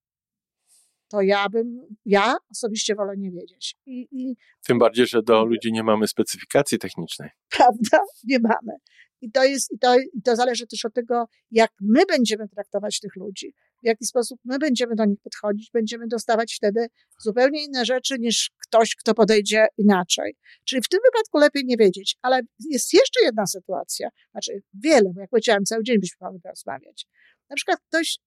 to 1.14 1.20
ja 1.22 1.48
bym, 1.48 1.80
ja 2.04 2.36
osobiście 2.50 2.94
wolę 2.94 3.14
nie 3.16 3.30
wiedzieć. 3.30 3.76
I, 3.86 4.08
i 4.10 4.36
Tym 4.66 4.78
bardziej, 4.78 5.06
że 5.06 5.22
do 5.22 5.44
ludzi 5.44 5.72
nie 5.72 5.82
mamy 5.82 6.06
specyfikacji 6.08 6.78
technicznej. 6.78 7.30
Prawda? 7.56 7.98
Nie 8.24 8.38
mamy. 8.38 8.72
I 9.20 9.30
to 9.30 9.44
jest, 9.44 9.72
i 9.72 9.78
to, 9.78 9.98
i 9.98 10.22
to 10.24 10.36
zależy 10.36 10.66
też 10.66 10.84
od 10.84 10.94
tego, 10.94 11.24
jak 11.50 11.70
my 11.80 12.02
będziemy 12.08 12.48
traktować 12.48 13.00
tych 13.00 13.16
ludzi, 13.16 13.54
w 13.82 13.86
jaki 13.86 14.04
sposób 14.06 14.40
my 14.44 14.58
będziemy 14.58 14.94
do 14.94 15.04
nich 15.04 15.20
podchodzić, 15.22 15.70
będziemy 15.72 16.06
dostawać 16.06 16.54
wtedy 16.54 16.86
zupełnie 17.20 17.64
inne 17.64 17.84
rzeczy 17.84 18.16
niż 18.18 18.50
ktoś, 18.66 18.94
kto 18.94 19.14
podejdzie 19.14 19.66
inaczej. 19.78 20.36
Czyli 20.64 20.82
w 20.82 20.88
tym 20.88 21.00
wypadku 21.04 21.38
lepiej 21.38 21.62
nie 21.64 21.76
wiedzieć, 21.76 22.16
ale 22.22 22.40
jest 22.70 22.92
jeszcze 22.92 23.24
jedna 23.24 23.46
sytuacja, 23.46 24.08
znaczy 24.30 24.62
wiele, 24.74 25.10
bo 25.14 25.20
jak 25.20 25.30
powiedziałam, 25.30 25.64
cały 25.64 25.82
dzień 25.82 26.00
byśmy 26.00 26.26
mogli 26.26 26.40
rozmawiać. 26.44 27.06
Na 27.50 27.56
przykład 27.56 27.78
ktoś 27.88 28.18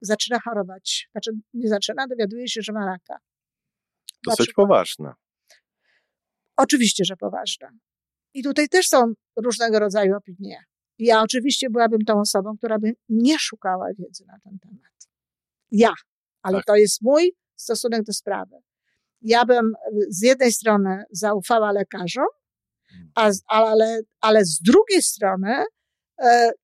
zaczyna 0.00 0.40
chorować, 0.40 1.08
znaczy 1.12 1.30
nie 1.54 1.68
zaczyna, 1.68 2.06
dowiaduje 2.06 2.48
się, 2.48 2.62
że 2.62 2.72
ma 2.72 2.86
raka. 2.86 3.18
Dosyć 4.26 4.52
poważna. 4.52 5.14
Oczywiście, 6.56 7.04
że 7.04 7.16
poważna. 7.16 7.70
I 8.34 8.42
tutaj 8.42 8.68
też 8.68 8.86
są 8.86 9.12
różnego 9.36 9.78
rodzaju 9.78 10.16
opinie. 10.16 10.64
Ja 10.98 11.22
oczywiście 11.22 11.70
byłabym 11.70 12.00
tą 12.00 12.20
osobą, 12.20 12.56
która 12.56 12.78
by 12.78 12.92
nie 13.08 13.38
szukała 13.38 13.86
wiedzy 13.98 14.24
na 14.26 14.38
ten 14.38 14.58
temat. 14.58 15.08
Ja, 15.70 15.92
ale 16.42 16.58
tak. 16.58 16.66
to 16.66 16.76
jest 16.76 17.02
mój 17.02 17.36
stosunek 17.56 18.02
do 18.02 18.12
sprawy. 18.12 18.56
Ja 19.22 19.44
bym 19.44 19.72
z 20.08 20.22
jednej 20.22 20.52
strony 20.52 21.04
zaufała 21.10 21.72
lekarzom, 21.72 22.26
a, 23.14 23.30
ale, 23.46 24.00
ale 24.20 24.44
z 24.44 24.60
drugiej 24.62 25.02
strony 25.02 25.64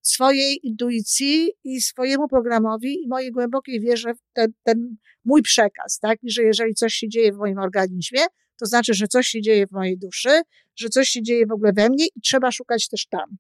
swojej 0.02 0.66
intuicji 0.66 1.52
i 1.64 1.80
swojemu 1.80 2.28
programowi 2.28 3.02
i 3.04 3.08
mojej 3.08 3.32
głębokiej 3.32 3.80
wierze 3.80 4.14
w 4.14 4.18
ten, 4.32 4.52
ten 4.62 4.96
mój 5.24 5.42
przekaz, 5.42 5.98
tak? 5.98 6.18
I 6.22 6.30
że 6.30 6.42
jeżeli 6.42 6.74
coś 6.74 6.94
się 6.94 7.08
dzieje 7.08 7.32
w 7.32 7.36
moim 7.36 7.58
organizmie, 7.58 8.20
to 8.58 8.66
znaczy, 8.66 8.94
że 8.94 9.06
coś 9.08 9.26
się 9.26 9.40
dzieje 9.40 9.66
w 9.66 9.72
mojej 9.72 9.98
duszy, 9.98 10.42
że 10.76 10.88
coś 10.88 11.08
się 11.08 11.22
dzieje 11.22 11.46
w 11.46 11.52
ogóle 11.52 11.72
we 11.72 11.88
mnie 11.88 12.06
i 12.16 12.20
trzeba 12.20 12.52
szukać 12.52 12.88
też 12.88 13.06
tam. 13.06 13.36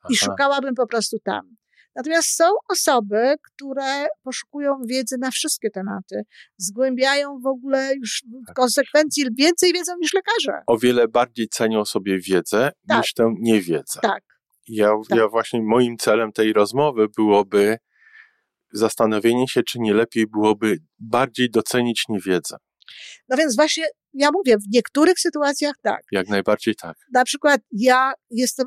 Aha. 0.00 0.08
I 0.10 0.16
szukałabym 0.16 0.74
po 0.74 0.86
prostu 0.86 1.18
tam. 1.24 1.56
Natomiast 1.96 2.28
są 2.36 2.44
osoby, 2.68 3.34
które 3.42 4.06
poszukują 4.22 4.80
wiedzy 4.86 5.16
na 5.20 5.30
wszystkie 5.30 5.70
tematy, 5.70 6.22
zgłębiają 6.56 7.38
w 7.40 7.46
ogóle 7.46 7.94
już 7.94 8.22
w 8.42 8.46
tak. 8.46 8.56
konsekwencji 8.56 9.24
więcej 9.38 9.72
wiedzą 9.72 9.92
niż 10.00 10.14
lekarze. 10.14 10.62
O 10.66 10.78
wiele 10.78 11.08
bardziej 11.08 11.48
cenią 11.48 11.84
sobie 11.84 12.18
wiedzę 12.18 12.72
tak. 12.88 12.98
niż 12.98 13.14
tę 13.14 13.34
niewiedzę. 13.40 14.00
Tak. 14.02 14.35
Ja, 14.68 14.90
tak. 15.08 15.18
ja 15.18 15.28
właśnie 15.28 15.62
moim 15.62 15.96
celem 15.96 16.32
tej 16.32 16.52
rozmowy 16.52 17.06
byłoby 17.16 17.78
zastanowienie 18.72 19.48
się, 19.48 19.62
czy 19.62 19.78
nie 19.78 19.94
lepiej 19.94 20.26
byłoby 20.26 20.78
bardziej 20.98 21.50
docenić 21.50 22.04
niewiedzę. 22.08 22.56
No 23.28 23.36
więc 23.36 23.56
właśnie 23.56 23.84
ja 24.12 24.30
mówię, 24.32 24.56
w 24.58 24.74
niektórych 24.74 25.20
sytuacjach 25.20 25.74
tak. 25.82 26.02
Jak 26.12 26.28
najbardziej 26.28 26.74
tak. 26.74 26.96
Na 27.12 27.24
przykład 27.24 27.60
ja 27.72 28.12
jestem, 28.30 28.66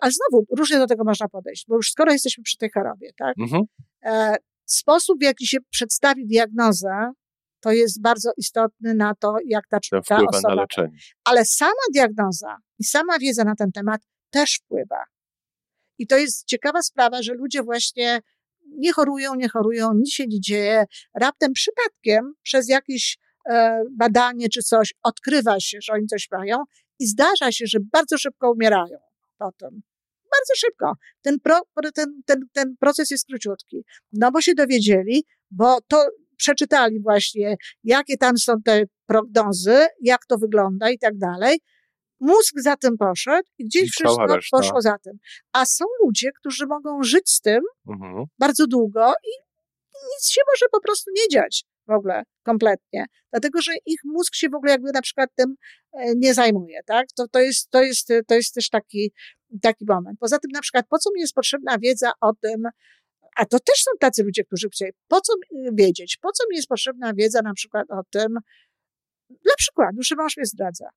ale 0.00 0.12
znowu 0.12 0.44
różnie 0.58 0.78
do 0.78 0.86
tego 0.86 1.04
można 1.04 1.28
podejść, 1.28 1.64
bo 1.68 1.76
już 1.76 1.90
skoro 1.90 2.12
jesteśmy 2.12 2.42
przy 2.44 2.56
tej 2.56 2.70
chorobie, 2.74 3.10
tak? 3.18 3.34
Mhm. 3.38 3.62
E, 4.04 4.36
sposób, 4.64 5.18
w 5.20 5.22
jaki 5.22 5.46
się 5.46 5.58
przedstawi 5.70 6.26
diagnoza, 6.26 7.12
to 7.60 7.72
jest 7.72 8.02
bardzo 8.02 8.30
istotny 8.36 8.94
na 8.94 9.14
to, 9.14 9.36
jak 9.46 9.68
ta, 9.68 9.78
ta 10.08 10.16
osoba. 10.16 10.54
Na 10.54 10.54
leczenie. 10.54 10.98
Ale 11.24 11.44
sama 11.44 11.84
diagnoza 11.94 12.56
i 12.78 12.84
sama 12.84 13.18
wiedza 13.18 13.44
na 13.44 13.54
ten 13.54 13.72
temat 13.72 14.00
też 14.30 14.60
wpływa. 14.64 15.04
I 15.98 16.06
to 16.06 16.18
jest 16.18 16.46
ciekawa 16.46 16.82
sprawa, 16.82 17.22
że 17.22 17.34
ludzie 17.34 17.62
właśnie 17.62 18.20
nie 18.78 18.92
chorują, 18.92 19.34
nie 19.34 19.48
chorują, 19.48 19.94
nic 19.94 20.12
się 20.12 20.26
nie 20.26 20.40
dzieje. 20.40 20.84
Raptem 21.14 21.52
przypadkiem 21.52 22.34
przez 22.42 22.68
jakiś 22.68 23.18
E, 23.50 23.82
badanie 23.90 24.48
czy 24.48 24.62
coś, 24.62 24.94
odkrywa 25.02 25.60
się, 25.60 25.78
że 25.80 25.92
oni 25.92 26.06
coś 26.06 26.28
mają 26.30 26.56
i 26.98 27.06
zdarza 27.06 27.52
się, 27.52 27.66
że 27.66 27.78
bardzo 27.92 28.18
szybko 28.18 28.52
umierają 28.52 28.98
potem. 29.38 29.82
Bardzo 30.22 30.54
szybko. 30.56 30.92
Ten, 31.22 31.40
pro, 31.40 31.60
ten, 31.94 32.22
ten, 32.26 32.40
ten 32.52 32.76
proces 32.76 33.10
jest 33.10 33.26
króciutki. 33.26 33.84
No 34.12 34.30
bo 34.30 34.40
się 34.40 34.54
dowiedzieli, 34.54 35.24
bo 35.50 35.78
to 35.88 36.06
przeczytali 36.36 37.00
właśnie, 37.00 37.56
jakie 37.84 38.16
tam 38.16 38.38
są 38.38 38.52
te 38.64 38.84
prognozy, 39.06 39.86
jak 40.00 40.26
to 40.28 40.38
wygląda 40.38 40.90
i 40.90 40.98
tak 40.98 41.18
dalej. 41.18 41.60
Mózg 42.24 42.60
za 42.60 42.76
tym 42.76 42.96
poszedł 42.98 43.48
i 43.58 43.64
gdzieś 43.64 43.82
I 43.82 43.90
wszystko 43.90 44.38
poszło 44.50 44.82
za 44.82 44.98
tym. 44.98 45.12
A 45.52 45.66
są 45.66 45.84
ludzie, 46.04 46.30
którzy 46.32 46.66
mogą 46.66 47.02
żyć 47.02 47.30
z 47.30 47.40
tym 47.40 47.60
mhm. 47.88 48.24
bardzo 48.38 48.66
długo 48.66 49.12
i 49.24 49.32
nic 50.12 50.30
się 50.30 50.40
może 50.52 50.66
po 50.72 50.80
prostu 50.80 51.10
nie 51.16 51.28
dziać 51.28 51.64
w 51.86 51.90
ogóle 51.90 52.22
kompletnie, 52.42 53.06
dlatego 53.32 53.60
że 53.62 53.72
ich 53.86 54.00
mózg 54.04 54.34
się 54.34 54.48
w 54.48 54.54
ogóle 54.54 54.72
jakby 54.72 54.90
na 54.92 55.02
przykład 55.02 55.30
tym 55.36 55.54
e, 55.92 56.12
nie 56.16 56.34
zajmuje, 56.34 56.80
tak? 56.86 57.06
To, 57.16 57.28
to, 57.28 57.40
jest, 57.40 57.70
to, 57.70 57.82
jest, 57.82 58.08
to 58.26 58.34
jest 58.34 58.54
też 58.54 58.70
taki, 58.70 59.12
taki 59.62 59.84
moment. 59.88 60.18
Poza 60.20 60.38
tym 60.38 60.50
na 60.54 60.60
przykład 60.60 60.86
po 60.90 60.98
co 60.98 61.10
mi 61.14 61.20
jest 61.20 61.34
potrzebna 61.34 61.78
wiedza 61.78 62.12
o 62.20 62.32
tym, 62.42 62.62
a 63.36 63.44
to 63.44 63.58
też 63.58 63.82
są 63.82 63.90
tacy 64.00 64.22
ludzie, 64.22 64.44
którzy 64.44 64.68
chcieli, 64.68 64.92
po 65.08 65.20
co 65.20 65.32
wiedzieć, 65.72 66.18
po 66.22 66.32
co 66.32 66.44
mi 66.50 66.56
jest 66.56 66.68
potrzebna 66.68 67.14
wiedza 67.14 67.40
na 67.42 67.54
przykład 67.54 67.90
o 67.90 68.02
tym, 68.10 68.38
dla 69.30 69.54
przykładu, 69.58 70.02
że 70.02 70.16
mąż 70.16 70.36
mnie 70.36 70.46
zdradza. 70.46 70.88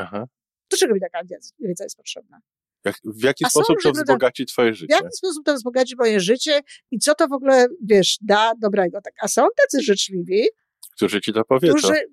Aha. 0.00 0.26
Do 0.70 0.76
czego 0.76 0.94
mi 0.94 1.00
taka 1.00 1.20
wiedza 1.60 1.84
jest 1.84 1.96
potrzebna? 1.96 2.40
Jak, 2.84 2.96
w 3.04 3.22
jaki 3.22 3.44
A 3.44 3.48
sposób 3.48 3.76
to 3.82 3.92
wzbogaci 3.92 4.46
twoje 4.46 4.74
życie? 4.74 4.96
W 4.96 5.02
jaki 5.02 5.16
sposób 5.16 5.44
to 5.44 5.54
wzbogaci 5.54 5.94
moje 5.98 6.20
życie 6.20 6.60
i 6.90 6.98
co 6.98 7.14
to 7.14 7.28
w 7.28 7.32
ogóle, 7.32 7.66
wiesz, 7.84 8.18
da 8.20 8.52
dobrego. 8.60 9.00
Tak. 9.00 9.14
A 9.22 9.28
są 9.28 9.46
tacy 9.56 9.84
życzliwi, 9.84 10.48
którzy 10.96 11.20
ci 11.20 11.32
to 11.32 11.44
powiedzą. 11.44 11.74
Którzy 11.74 11.94
y, 11.94 12.06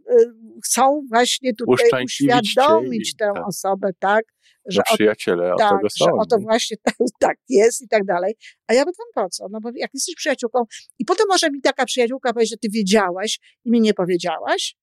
chcą 0.66 1.02
właśnie 1.10 1.54
tutaj 1.54 2.04
uświadomić 2.04 3.16
tę 3.16 3.32
tak. 3.36 3.48
osobę, 3.48 3.90
tak? 4.00 4.26
Że 4.66 4.82
no 4.90 4.96
przyjaciele 4.96 5.54
o, 5.54 5.58
tak, 5.58 5.80
są. 5.82 6.06
Że 6.06 6.12
oto 6.12 6.40
właśnie 6.40 6.78
tak, 6.84 6.96
tak 7.20 7.38
jest 7.50 7.82
i 7.82 7.88
tak 7.88 8.06
dalej. 8.06 8.36
A 8.68 8.74
ja 8.74 8.86
pytam 8.86 9.06
po 9.16 9.30
co? 9.30 9.48
No 9.52 9.60
bo 9.62 9.70
jak 9.76 9.90
jesteś 9.94 10.16
przyjaciółką 10.16 10.64
i 11.00 11.06
potem 11.06 11.26
może 11.30 11.52
mi 11.52 11.62
taka 11.62 11.86
przyjaciółka 11.86 12.34
powiedzieć, 12.34 12.52
że 12.52 12.58
ty 12.58 12.70
wiedziałaś 12.70 13.40
i 13.66 13.72
mi 13.72 13.82
nie 13.82 13.94
powiedziałaś. 13.94 14.76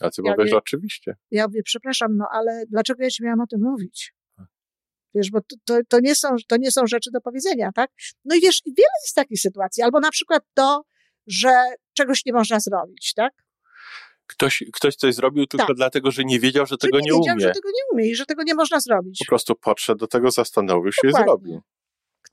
A 0.00 0.10
ty 0.10 0.22
ja 0.24 0.34
powiesz, 0.34 0.50
wie, 0.50 0.56
oczywiście. 0.56 1.16
Ja 1.30 1.46
mówię, 1.46 1.62
przepraszam, 1.62 2.16
no 2.16 2.26
ale 2.32 2.64
dlaczego 2.70 3.02
ja 3.02 3.10
ci 3.10 3.24
miałam 3.24 3.40
o 3.40 3.46
tym 3.46 3.60
mówić? 3.60 4.12
Wiesz, 5.14 5.30
bo 5.30 5.40
to, 5.40 5.56
to, 5.64 5.78
to, 5.88 6.00
nie 6.00 6.14
są, 6.14 6.28
to 6.48 6.56
nie 6.56 6.70
są 6.70 6.86
rzeczy 6.86 7.10
do 7.12 7.20
powiedzenia, 7.20 7.70
tak? 7.74 7.90
No 8.24 8.36
i 8.36 8.40
wiesz, 8.40 8.62
wiele 8.66 8.88
jest 9.04 9.14
takich 9.14 9.40
sytuacji. 9.40 9.82
Albo 9.82 10.00
na 10.00 10.10
przykład 10.10 10.42
to, 10.54 10.82
że 11.26 11.48
czegoś 11.92 12.26
nie 12.26 12.32
można 12.32 12.60
zrobić, 12.60 13.12
tak? 13.14 13.32
Ktoś, 14.26 14.64
ktoś 14.72 14.96
coś 14.96 15.14
zrobił 15.14 15.46
tylko 15.46 15.66
tak. 15.66 15.76
dlatego, 15.76 16.10
że 16.10 16.24
nie 16.24 16.40
wiedział, 16.40 16.66
że 16.66 16.76
tego 16.78 16.98
nie, 16.98 17.04
nie 17.04 17.18
wiedział, 17.18 17.34
umie. 17.36 17.46
że 17.46 17.52
tego 17.52 17.68
nie 17.68 17.92
umie 17.92 18.10
i 18.10 18.14
że 18.14 18.26
tego 18.26 18.42
nie 18.42 18.54
można 18.54 18.80
zrobić. 18.80 19.18
Po 19.18 19.28
prostu 19.28 19.54
podszedł 19.54 19.98
do 19.98 20.06
tego, 20.06 20.30
zastanowił 20.30 20.92
się 20.92 21.08
Dokładnie. 21.08 21.22
i 21.22 21.26
zrobił. 21.26 21.62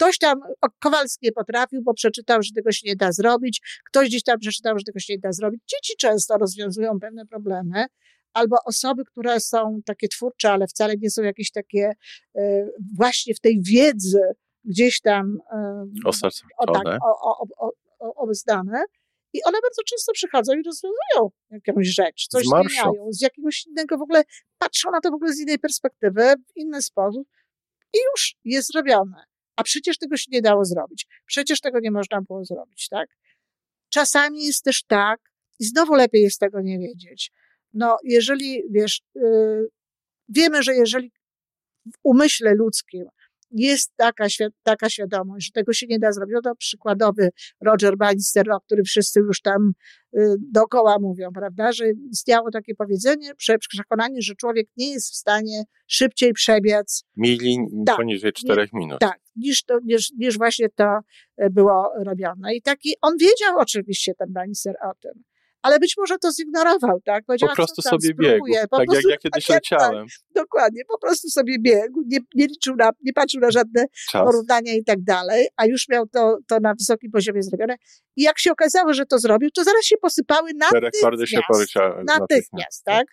Ktoś 0.03 0.17
tam, 0.17 0.39
Kowalski 0.79 1.25
nie 1.25 1.31
potrafił, 1.31 1.81
bo 1.81 1.93
przeczytał, 1.93 2.43
że 2.43 2.51
tego 2.55 2.71
się 2.71 2.87
nie 2.87 2.95
da 2.95 3.11
zrobić. 3.11 3.61
Ktoś 3.85 4.07
gdzieś 4.07 4.23
tam 4.23 4.39
przeczytał, 4.39 4.79
że 4.79 4.83
tego 4.83 4.99
się 4.99 5.13
nie 5.13 5.19
da 5.19 5.31
zrobić. 5.31 5.61
Dzieci 5.67 5.93
często 5.97 6.37
rozwiązują 6.37 6.99
pewne 6.99 7.25
problemy, 7.25 7.85
albo 8.33 8.57
osoby, 8.65 9.05
które 9.05 9.39
są 9.39 9.79
takie 9.85 10.07
twórcze, 10.07 10.51
ale 10.51 10.67
wcale 10.67 10.93
nie 10.97 11.09
są 11.09 11.23
jakieś 11.23 11.51
takie 11.51 11.91
e, 12.35 12.67
właśnie 12.97 13.35
w 13.35 13.39
tej 13.39 13.61
wiedzy 13.61 14.21
gdzieś 14.63 15.01
tam 15.01 15.37
e, 15.51 15.85
o, 16.57 16.73
tak, 16.73 17.01
o, 17.03 17.47
o, 17.57 17.71
o, 17.99 18.15
obezdane. 18.15 18.83
I 19.33 19.43
one 19.43 19.57
bardzo 19.61 19.83
często 19.85 20.13
przychodzą 20.13 20.53
i 20.53 20.63
rozwiązują 20.63 21.31
jakąś 21.49 21.87
rzecz, 21.87 22.27
coś 22.27 22.45
zmieniają, 22.45 23.07
z 23.09 23.21
jakiegoś 23.21 23.65
innego 23.65 23.97
w 23.97 24.01
ogóle, 24.01 24.23
patrzą 24.57 24.91
na 24.91 25.01
to 25.01 25.11
w 25.11 25.13
ogóle 25.13 25.33
z 25.33 25.39
innej 25.39 25.59
perspektywy, 25.59 26.33
w 26.47 26.57
inny 26.57 26.81
sposób 26.81 27.27
i 27.93 27.97
już 28.13 28.35
jest 28.45 28.71
zrobione. 28.71 29.32
A 29.55 29.63
przecież 29.63 29.97
tego 29.97 30.17
się 30.17 30.27
nie 30.31 30.41
dało 30.41 30.65
zrobić. 30.65 31.07
Przecież 31.25 31.61
tego 31.61 31.79
nie 31.79 31.91
można 31.91 32.21
było 32.21 32.45
zrobić, 32.45 32.87
tak? 32.89 33.09
czasami 33.93 34.45
jest 34.45 34.63
też 34.63 34.83
tak, 34.83 35.19
i 35.59 35.65
znowu 35.65 35.93
lepiej 35.93 36.21
jest 36.21 36.39
tego 36.39 36.61
nie 36.61 36.79
wiedzieć. 36.79 37.31
No, 37.73 37.97
jeżeli, 38.03 38.63
wiesz, 38.69 39.01
yy, 39.15 39.67
wiemy, 40.29 40.63
że 40.63 40.75
jeżeli 40.75 41.11
w 41.85 41.97
umyśle 42.03 42.53
ludzkim 42.55 43.05
jest 43.53 43.93
taka, 43.95 44.25
taka 44.63 44.89
świadomość, 44.89 45.45
że 45.45 45.51
tego 45.51 45.73
się 45.73 45.87
nie 45.87 45.99
da 45.99 46.11
zrobić. 46.11 46.33
No 46.33 46.41
to 46.41 46.55
przykładowy 46.55 47.29
Roger 47.61 47.97
Bannister, 47.97 48.51
o 48.51 48.61
którym 48.61 48.85
wszyscy 48.85 49.19
już 49.19 49.41
tam 49.41 49.71
y, 50.17 50.35
dookoła 50.39 50.99
mówią, 50.99 51.29
prawda, 51.33 51.71
że 51.71 51.85
istniało 52.11 52.51
takie 52.51 52.75
powiedzenie, 52.75 53.31
przekonanie, 53.69 54.21
że 54.21 54.35
człowiek 54.35 54.67
nie 54.77 54.91
jest 54.91 55.11
w 55.11 55.15
stanie 55.15 55.63
szybciej 55.87 56.33
przebiec. 56.33 57.03
Mili 57.17 57.57
tak, 57.85 57.97
poniżej 57.97 58.33
czterech 58.33 58.73
minut. 58.73 58.99
Tak, 58.99 59.19
niż, 59.35 59.63
to, 59.63 59.79
niż, 59.83 60.11
niż 60.17 60.37
właśnie 60.37 60.69
to 60.69 60.99
e, 61.37 61.49
było 61.49 61.91
robione. 62.05 62.55
I 62.55 62.61
taki, 62.61 62.93
on 63.01 63.17
wiedział 63.17 63.57
oczywiście 63.57 64.13
ten 64.17 64.33
Bannister 64.33 64.75
o 64.83 64.93
tym 65.01 65.23
ale 65.63 65.79
być 65.79 65.95
może 65.97 66.17
to 66.17 66.31
zignorował, 66.31 67.01
tak? 67.05 67.23
Po 67.25 67.55
prostu 67.55 67.81
sobie 67.81 68.13
biegł, 68.13 68.45
tak 68.53 68.69
prostu, 68.69 69.09
jak 69.09 69.23
ja 69.23 69.29
kiedyś 69.29 69.45
tak, 69.45 69.55
leciałem. 69.55 70.07
Tak, 70.07 70.43
dokładnie, 70.43 70.81
po 70.87 70.99
prostu 70.99 71.29
sobie 71.29 71.59
biegł, 71.59 72.03
nie, 72.07 72.17
nie 72.35 72.47
liczył 72.47 72.75
na, 72.75 72.89
nie 73.03 73.13
patrzył 73.13 73.41
na 73.41 73.51
żadne 73.51 73.85
Czas. 74.09 74.23
porównania 74.23 74.73
i 74.73 74.83
tak 74.83 75.03
dalej, 75.03 75.47
a 75.57 75.65
już 75.65 75.89
miał 75.89 76.07
to, 76.07 76.37
to 76.47 76.59
na 76.59 76.73
wysokim 76.73 77.11
poziomie 77.11 77.43
zrobione. 77.43 77.75
I 78.15 78.21
jak 78.21 78.39
się 78.39 78.51
okazało, 78.51 78.93
że 78.93 79.05
to 79.05 79.19
zrobił, 79.19 79.49
to 79.55 79.63
zaraz 79.63 79.85
się 79.85 79.97
posypały 79.97 80.51
natychmiast. 80.53 80.93
Te 80.93 80.97
rekordy 80.97 81.27
się 81.27 81.39
poleciały. 81.47 82.03
Natychmiast, 82.03 82.83
tak? 82.83 83.05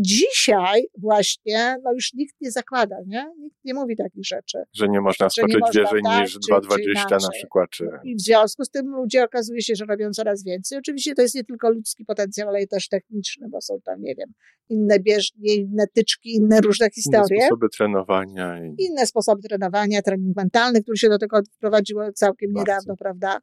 Dzisiaj 0.00 0.86
właśnie, 0.98 1.76
no 1.84 1.92
już 1.92 2.14
nikt 2.14 2.34
nie 2.40 2.50
zakłada, 2.50 2.96
nie? 3.06 3.26
Nikt 3.38 3.56
nie 3.64 3.74
mówi 3.74 3.96
takich 3.96 4.24
rzeczy. 4.24 4.58
Że 4.72 4.88
nie 4.88 5.00
można 5.00 5.30
skoczyć 5.30 5.60
wyżej 5.66 6.00
tak, 6.04 6.22
niż 6.22 6.38
2,20 6.38 7.22
na 7.22 7.30
przykład. 7.30 7.70
Czy... 7.70 7.88
I 8.04 8.16
w 8.16 8.20
związku 8.20 8.64
z 8.64 8.70
tym 8.70 8.86
ludzie 8.86 9.24
okazuje 9.24 9.62
się, 9.62 9.74
że 9.74 9.84
robią 9.84 10.10
coraz 10.10 10.44
więcej. 10.44 10.78
Oczywiście 10.78 11.14
to 11.14 11.22
jest 11.22 11.34
nie 11.34 11.44
tylko 11.44 11.70
ludzki 11.70 12.04
potencjał, 12.04 12.48
ale 12.48 12.66
też 12.66 12.88
techniczny, 12.88 13.48
bo 13.48 13.60
są 13.60 13.80
tam, 13.84 14.00
nie 14.00 14.14
wiem, 14.14 14.32
inne 14.68 15.00
bieżnie, 15.00 15.54
inne 15.54 15.86
tyczki, 15.86 16.34
inne 16.34 16.60
różne 16.60 16.90
historie. 16.90 17.26
Inne 17.30 17.46
sposoby 17.46 17.68
trenowania. 17.68 18.64
I... 18.64 18.74
Inne 18.78 19.06
sposoby 19.06 19.42
trenowania, 19.42 20.02
trening 20.02 20.36
mentalny, 20.36 20.82
który 20.82 20.96
się 20.96 21.08
do 21.08 21.18
tego 21.18 21.40
wprowadziło 21.56 22.12
całkiem 22.12 22.52
Bardzo. 22.52 22.72
niedawno, 22.72 22.96
prawda? 22.96 23.38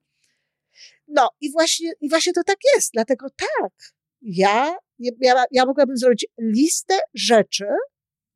No 1.08 1.30
i 1.42 1.52
właśnie, 1.52 1.92
i 2.02 2.10
właśnie 2.10 2.34
to 2.34 2.44
tak 2.44 2.58
jest. 2.76 2.94
Dlatego 2.94 3.28
tak, 3.30 3.72
ja, 4.22 4.76
ja, 5.22 5.44
ja 5.52 5.66
mogłabym 5.66 5.98
zrobić 5.98 6.26
listę 6.40 7.00
rzeczy, 7.14 7.66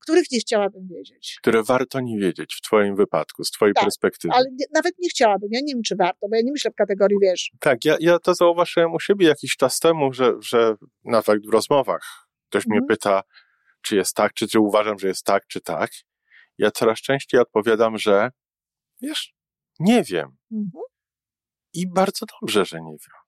których 0.06 0.32
nie 0.32 0.40
chciałabym 0.40 0.88
wiedzieć. 0.88 1.38
Które 1.42 1.64
warto 1.64 2.00
nie 2.00 2.20
wiedzieć 2.20 2.56
w 2.56 2.62
Twoim 2.62 2.96
wypadku, 2.96 3.44
z 3.44 3.52
Twojej 3.52 3.74
tak, 3.74 3.84
perspektywy. 3.84 4.34
Ale 4.34 4.46
nie, 4.52 4.66
nawet 4.74 4.94
nie 5.00 5.10
chciałabym. 5.10 5.50
Ja 5.52 5.60
nie 5.64 5.74
wiem, 5.74 5.84
czy 5.84 5.96
warto, 5.96 6.28
bo 6.30 6.36
ja 6.36 6.42
nie 6.42 6.52
myślę 6.52 6.72
w 6.72 6.76
kategorii 6.76 7.18
wiesz. 7.22 7.52
Tak, 7.60 7.86
ja, 7.86 7.98
ja 8.00 8.20
to 8.20 8.36
zauważyłem 8.36 8.94
u 8.94 9.00
siebie 9.00 9.28
jakiś 9.28 9.58
czas 9.58 9.80
temu, 9.80 10.14
że, 10.14 10.34
że 10.42 10.76
nawet 11.04 11.48
w 11.48 11.54
rozmowach 11.54 12.28
ktoś 12.50 12.68
mnie 12.68 12.78
mhm. 12.78 12.88
pyta, 12.88 13.24
czy 13.82 13.96
jest 13.96 14.16
tak, 14.16 14.34
czy, 14.34 14.48
czy 14.48 14.60
uważam, 14.60 15.00
że 15.00 15.08
jest 15.08 15.24
tak, 15.24 15.48
czy 15.48 15.62
tak. 15.62 15.92
Ja 16.58 16.72
coraz 16.72 17.00
częściej 17.00 17.40
odpowiadam, 17.40 17.98
że 17.98 18.30
wiesz, 19.02 19.34
nie 19.80 20.04
wiem. 20.04 20.38
Mhm. 20.52 20.84
I 21.74 21.88
bardzo 21.88 22.26
dobrze, 22.42 22.66
że 22.66 22.82
nie 22.82 22.92
wiem. 22.92 23.25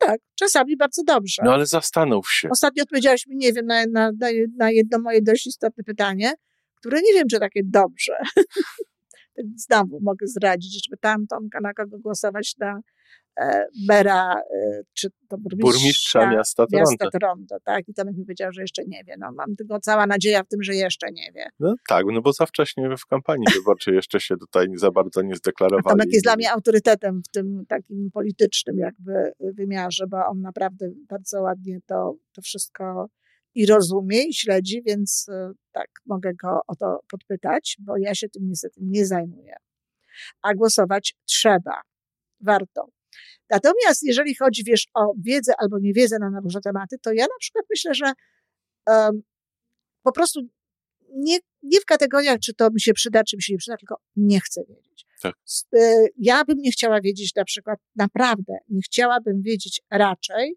No 0.00 0.06
tak, 0.06 0.20
czasami 0.34 0.76
bardzo 0.76 1.02
dobrze. 1.04 1.42
No 1.44 1.52
ale 1.52 1.66
zastanów 1.66 2.32
się. 2.32 2.48
Ostatnio 2.50 2.82
odpowiedziałeś 2.82 3.26
mi, 3.26 3.36
nie 3.36 3.52
wiem, 3.52 3.66
na, 3.66 3.84
na, 3.86 4.10
na 4.56 4.70
jedno 4.70 4.98
moje 4.98 5.22
dość 5.22 5.46
istotne 5.46 5.84
pytanie, 5.84 6.32
które 6.74 7.00
nie 7.00 7.12
wiem, 7.12 7.28
czy 7.28 7.38
takie 7.38 7.60
dobrze. 7.64 8.16
Znowu 9.66 9.98
mogę 10.02 10.26
zdradzić, 10.26 10.74
że 10.74 10.90
pytałam 10.90 11.26
Tomka, 11.26 11.60
na 11.60 11.74
kogo 11.74 11.98
głosować 11.98 12.54
na 12.58 12.80
mera, 13.88 14.34
e, 14.34 14.82
czy 14.92 15.08
to 15.28 15.38
burmistrza, 15.38 15.78
burmistrza 15.78 16.30
miasta 16.30 16.66
Toronto. 16.66 16.90
Miasta 16.90 17.18
Toronto, 17.18 17.56
tak? 17.64 17.88
I 17.88 17.94
Tomek 17.94 18.16
mi 18.16 18.24
powiedział, 18.24 18.52
że 18.52 18.60
jeszcze 18.60 18.82
nie 18.84 19.04
wie. 19.04 19.14
No, 19.18 19.32
mam 19.32 19.56
tylko 19.56 19.80
cała 19.80 20.06
nadzieja 20.06 20.42
w 20.42 20.48
tym, 20.48 20.62
że 20.62 20.74
jeszcze 20.74 21.12
nie 21.12 21.32
wie. 21.34 21.48
No 21.60 21.74
tak, 21.88 22.04
no 22.12 22.20
bo 22.22 22.32
za 22.32 22.46
wcześnie 22.46 22.96
w 22.96 23.06
kampanii 23.06 23.46
wyborczej 23.54 23.94
jeszcze 23.94 24.20
się 24.20 24.36
tutaj 24.36 24.66
za 24.74 24.90
bardzo 24.90 25.22
nie 25.22 25.36
zdeklarowali. 25.36 25.82
A 25.86 25.90
Tomek 25.90 26.12
jest 26.12 26.24
dla 26.24 26.36
mnie 26.36 26.52
autorytetem 26.52 27.22
w 27.28 27.28
tym 27.28 27.64
takim 27.68 28.10
politycznym 28.12 28.78
jakby 28.78 29.32
wymiarze, 29.40 30.06
bo 30.06 30.26
on 30.26 30.40
naprawdę 30.40 30.90
bardzo 31.08 31.42
ładnie 31.42 31.78
to, 31.86 32.14
to 32.32 32.42
wszystko 32.42 33.08
i 33.54 33.66
rozumie 33.66 34.28
i 34.28 34.34
śledzi, 34.34 34.82
więc 34.86 35.26
e, 35.28 35.52
tak, 35.72 35.88
mogę 36.06 36.34
go 36.34 36.60
o 36.66 36.76
to 36.76 37.00
podpytać, 37.10 37.76
bo 37.80 37.96
ja 37.96 38.14
się 38.14 38.28
tym 38.28 38.48
niestety 38.48 38.80
nie 38.82 39.06
zajmuję. 39.06 39.56
A 40.42 40.54
głosować 40.54 41.16
trzeba. 41.24 41.80
Warto. 42.40 42.86
Natomiast 43.52 44.02
jeżeli 44.02 44.34
chodzi, 44.34 44.64
wiesz, 44.64 44.88
o 44.94 45.12
wiedzę 45.18 45.52
albo 45.58 45.78
niewiedzę 45.78 46.18
na 46.18 46.40
różne 46.40 46.60
tematy, 46.60 46.96
to 47.02 47.12
ja 47.12 47.22
na 47.22 47.38
przykład 47.40 47.64
myślę, 47.70 47.94
że 47.94 48.12
um, 48.86 49.22
po 50.02 50.12
prostu 50.12 50.40
nie, 51.14 51.38
nie 51.62 51.80
w 51.80 51.84
kategoriach, 51.84 52.38
czy 52.38 52.54
to 52.54 52.70
mi 52.70 52.80
się 52.80 52.92
przyda, 52.92 53.24
czy 53.24 53.36
mi 53.36 53.42
się 53.42 53.52
nie 53.52 53.58
przyda, 53.58 53.76
tylko 53.76 53.96
nie 54.16 54.40
chcę 54.40 54.64
wiedzieć. 54.68 55.06
Tak. 55.22 55.34
E, 55.74 56.06
ja 56.18 56.44
bym 56.44 56.58
nie 56.58 56.72
chciała 56.72 57.00
wiedzieć 57.00 57.34
na 57.34 57.44
przykład, 57.44 57.78
naprawdę, 57.96 58.58
nie 58.68 58.82
chciałabym 58.82 59.42
wiedzieć 59.42 59.82
raczej, 59.90 60.56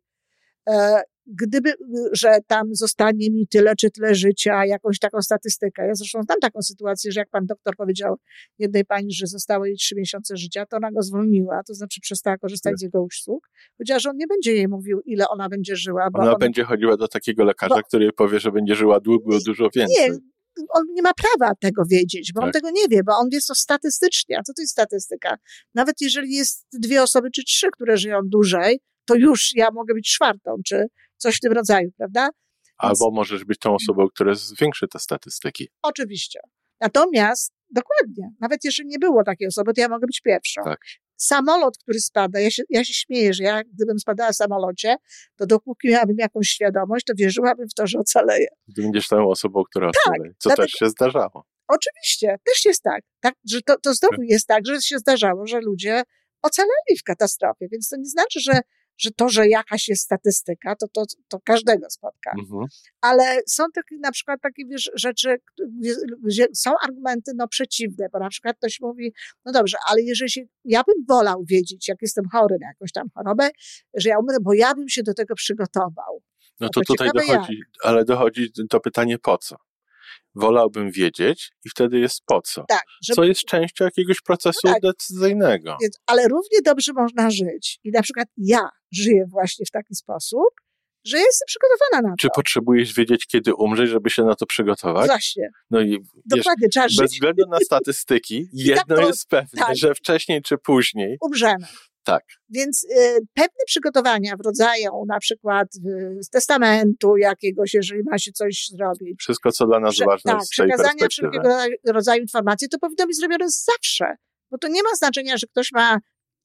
e, 0.69 1.01
gdyby, 1.27 1.73
że 2.11 2.37
tam 2.47 2.75
zostanie 2.75 3.31
mi 3.31 3.47
tyle 3.47 3.75
czy 3.75 3.91
tyle 3.91 4.15
życia, 4.15 4.65
jakąś 4.65 4.99
taką 4.99 5.21
statystykę. 5.21 5.87
Ja 5.87 5.95
zresztą 5.95 6.23
znam 6.23 6.39
taką 6.39 6.61
sytuację, 6.61 7.11
że 7.11 7.19
jak 7.19 7.29
pan 7.29 7.45
doktor 7.45 7.75
powiedział 7.75 8.15
jednej 8.59 8.85
pani, 8.85 9.13
że 9.13 9.27
zostało 9.27 9.65
jej 9.65 9.75
trzy 9.75 9.95
miesiące 9.95 10.37
życia, 10.37 10.65
to 10.65 10.77
ona 10.77 10.91
go 10.91 11.01
zwolniła, 11.01 11.61
to 11.67 11.73
znaczy 11.73 12.01
przestała 12.01 12.37
korzystać 12.37 12.79
z 12.79 12.81
jego 12.81 13.03
usług. 13.03 13.49
Powiedziała, 13.77 13.99
że 13.99 14.09
on 14.09 14.17
nie 14.17 14.27
będzie 14.27 14.53
jej 14.53 14.67
mówił, 14.67 15.01
ile 15.05 15.27
ona 15.27 15.49
będzie 15.49 15.75
żyła. 15.75 16.09
Bo 16.11 16.19
ona, 16.19 16.29
ona 16.29 16.37
będzie 16.37 16.63
chodziła 16.63 16.97
do 16.97 17.07
takiego 17.07 17.43
lekarza, 17.43 17.75
bo... 17.75 17.83
który 17.83 18.11
powie, 18.11 18.39
że 18.39 18.51
będzie 18.51 18.75
żyła 18.75 18.99
długo, 18.99 19.37
dużo 19.45 19.69
więcej. 19.75 20.11
Nie, 20.11 20.17
on 20.73 20.83
nie 20.93 21.01
ma 21.01 21.11
prawa 21.13 21.55
tego 21.59 21.83
wiedzieć, 21.89 22.31
bo 22.33 22.41
tak. 22.41 22.47
on 22.47 22.51
tego 22.51 22.69
nie 22.71 22.87
wie, 22.89 23.03
bo 23.03 23.17
on 23.17 23.29
wie 23.31 23.39
to 23.47 23.55
statystycznie. 23.55 24.37
A 24.39 24.43
co 24.43 24.53
to 24.53 24.61
jest 24.61 24.71
statystyka? 24.71 25.37
Nawet 25.75 26.01
jeżeli 26.01 26.31
jest 26.31 26.67
dwie 26.73 27.03
osoby 27.03 27.31
czy 27.31 27.43
trzy, 27.43 27.67
które 27.73 27.97
żyją 27.97 28.19
dłużej, 28.25 28.79
to 29.05 29.15
już 29.15 29.51
ja 29.55 29.71
mogę 29.71 29.93
być 29.93 30.13
czwartą, 30.13 30.55
czy 30.65 30.85
coś 31.25 31.35
w 31.35 31.39
tym 31.39 31.53
rodzaju, 31.53 31.89
prawda? 31.97 32.29
Albo 32.77 33.05
Więc, 33.05 33.15
możesz 33.15 33.45
być 33.45 33.59
tą 33.59 33.75
osobą, 33.75 34.07
która 34.07 34.33
zwiększy 34.35 34.87
te 34.87 34.99
statystyki. 34.99 35.69
Oczywiście. 35.81 36.39
Natomiast, 36.81 37.53
dokładnie, 37.69 38.29
nawet 38.41 38.63
jeżeli 38.63 38.89
nie 38.89 38.99
było 38.99 39.23
takiej 39.23 39.47
osoby, 39.47 39.73
to 39.73 39.81
ja 39.81 39.89
mogę 39.89 40.07
być 40.07 40.21
pierwszą. 40.21 40.61
Tak. 40.63 40.79
Samolot, 41.17 41.77
który 41.77 41.99
spada, 41.99 42.39
ja 42.39 42.51
się, 42.51 42.63
ja 42.69 42.83
się 42.83 42.93
śmieję, 42.93 43.33
że 43.33 43.43
ja 43.43 43.63
gdybym 43.63 43.99
spadała 43.99 44.31
w 44.31 44.35
samolocie, 44.35 44.95
to 45.35 45.45
dopóki 45.45 45.87
miałabym 45.87 46.15
jakąś 46.19 46.47
świadomość, 46.47 47.05
to 47.05 47.13
wierzyłabym 47.17 47.67
w 47.69 47.73
to, 47.73 47.87
że 47.87 47.99
ocaleję. 47.99 48.47
Ty 48.75 48.81
będziesz 48.81 49.07
tą 49.07 49.29
osobą, 49.29 49.63
która 49.69 49.87
tak, 49.87 50.13
ocaleje, 50.13 50.33
co 50.37 50.49
dlatego, 50.49 50.65
też 50.65 50.71
się 50.71 50.89
zdarzało. 50.89 51.45
Oczywiście, 51.67 52.35
też 52.45 52.65
jest 52.65 52.83
tak, 52.83 53.01
tak 53.19 53.33
że 53.49 53.61
to, 53.61 53.75
to 53.79 53.93
znowu 53.93 54.17
tak. 54.17 54.29
jest 54.29 54.47
tak, 54.47 54.65
że 54.65 54.81
się 54.81 54.99
zdarzało, 54.99 55.47
że 55.47 55.59
ludzie 55.59 56.03
ocaleli 56.41 56.97
w 56.99 57.03
katastrofie, 57.03 57.67
więc 57.71 57.89
to 57.89 57.97
nie 57.97 58.09
znaczy, 58.09 58.39
że 58.39 58.59
że 58.97 59.11
to, 59.11 59.29
że 59.29 59.47
jakaś 59.47 59.87
jest 59.87 60.03
statystyka, 60.03 60.75
to, 60.75 60.87
to, 60.87 61.03
to 61.27 61.39
każdego 61.39 61.89
spotka. 61.89 62.31
Mhm. 62.39 62.65
Ale 63.01 63.39
są 63.47 63.63
takie, 63.73 63.97
na 63.97 64.11
przykład 64.11 64.41
takie 64.41 64.65
wiesz, 64.65 64.91
rzeczy, 64.95 65.37
gdzie, 66.23 66.47
są 66.53 66.71
argumenty 66.83 67.31
no, 67.35 67.47
przeciwne, 67.47 68.07
bo 68.13 68.19
na 68.19 68.29
przykład 68.29 68.57
ktoś 68.57 68.79
mówi, 68.81 69.13
no 69.45 69.51
dobrze, 69.51 69.77
ale 69.89 70.01
jeżeli 70.01 70.31
się, 70.31 70.41
ja 70.65 70.83
bym 70.83 71.05
wolał 71.07 71.43
wiedzieć, 71.49 71.87
jak 71.87 71.97
jestem 72.01 72.25
chory 72.31 72.55
na 72.61 72.67
jakąś 72.67 72.91
tam 72.91 73.07
chorobę, 73.15 73.49
że 73.93 74.09
ja 74.09 74.19
umrę, 74.19 74.37
bo 74.41 74.53
ja 74.53 74.75
bym 74.75 74.89
się 74.89 75.03
do 75.03 75.13
tego 75.13 75.35
przygotował. 75.35 76.21
No, 76.59 76.65
no 76.65 76.69
to, 76.69 76.81
to 76.81 76.85
tutaj 76.85 77.09
dochodzi, 77.13 77.57
jak. 77.57 77.67
ale 77.83 78.05
dochodzi 78.05 78.51
to 78.69 78.79
pytanie 78.79 79.19
po 79.19 79.37
co? 79.37 79.55
Wolałbym 80.35 80.91
wiedzieć 80.91 81.51
i 81.65 81.69
wtedy 81.69 81.99
jest 81.99 82.21
po 82.25 82.41
co. 82.41 82.63
Tak, 82.67 82.83
żeby... 83.03 83.15
Co 83.15 83.23
jest 83.23 83.45
częścią 83.45 83.85
jakiegoś 83.85 84.21
procesu 84.21 84.59
no 84.63 84.73
tak. 84.73 84.81
decyzyjnego. 84.81 85.77
Więc, 85.81 85.99
ale 86.07 86.27
równie 86.27 86.59
dobrze 86.65 86.93
można 86.93 87.29
żyć. 87.29 87.79
I 87.83 87.91
na 87.91 88.01
przykład 88.01 88.27
ja 88.37 88.69
żyję 88.91 89.25
właśnie 89.31 89.65
w 89.65 89.71
taki 89.71 89.95
sposób, 89.95 90.49
że 91.05 91.17
jestem 91.17 91.45
przygotowana 91.47 92.09
na 92.09 92.15
to. 92.15 92.17
Czy 92.19 92.27
potrzebujesz 92.35 92.93
wiedzieć, 92.93 93.27
kiedy 93.27 93.55
umrzeć, 93.55 93.89
żeby 93.89 94.09
się 94.09 94.23
na 94.23 94.35
to 94.35 94.45
przygotować? 94.45 95.07
Właśnie. 95.07 95.49
No 95.69 95.81
i 95.81 95.97
Dokładnie, 96.25 96.67
wiesz, 96.75 96.95
bez 96.97 97.11
względu 97.11 97.43
na 97.49 97.57
statystyki, 97.59 98.49
jedno 98.53 98.83
tak 98.87 98.97
to, 98.97 99.07
jest 99.07 99.27
pewne, 99.27 99.61
tak. 99.61 99.77
że 99.77 99.95
wcześniej 99.95 100.41
czy 100.41 100.57
później 100.57 101.17
umrzemy. 101.21 101.67
Tak. 102.05 102.23
Więc 102.49 102.83
y, 102.83 103.19
pewne 103.33 103.63
przygotowania 103.65 104.35
w 104.35 104.45
rodzaju 104.45 105.05
na 105.07 105.19
przykład 105.19 105.67
y, 105.75 106.19
testamentu 106.31 107.17
jakiegoś, 107.17 107.73
jeżeli 107.73 108.03
ma 108.11 108.19
się 108.19 108.31
coś 108.31 108.67
zrobić. 108.67 109.19
Wszystko, 109.19 109.51
co 109.51 109.65
dla 109.65 109.79
nas 109.79 109.93
Prze- 109.93 110.05
ważne 110.05 110.31
tak, 110.31 110.43
z 110.43 110.49
przekazania 110.49 111.07
wszelkiego 111.09 111.49
rodzaju 111.87 112.21
informacji, 112.21 112.69
to 112.69 112.79
powinno 112.79 113.07
być 113.07 113.17
zrobione 113.17 113.45
zawsze. 113.49 114.15
Bo 114.51 114.57
to 114.57 114.67
nie 114.67 114.83
ma 114.83 114.89
znaczenia, 114.95 115.37
że 115.37 115.47
ktoś 115.47 115.71
ma 115.71 115.97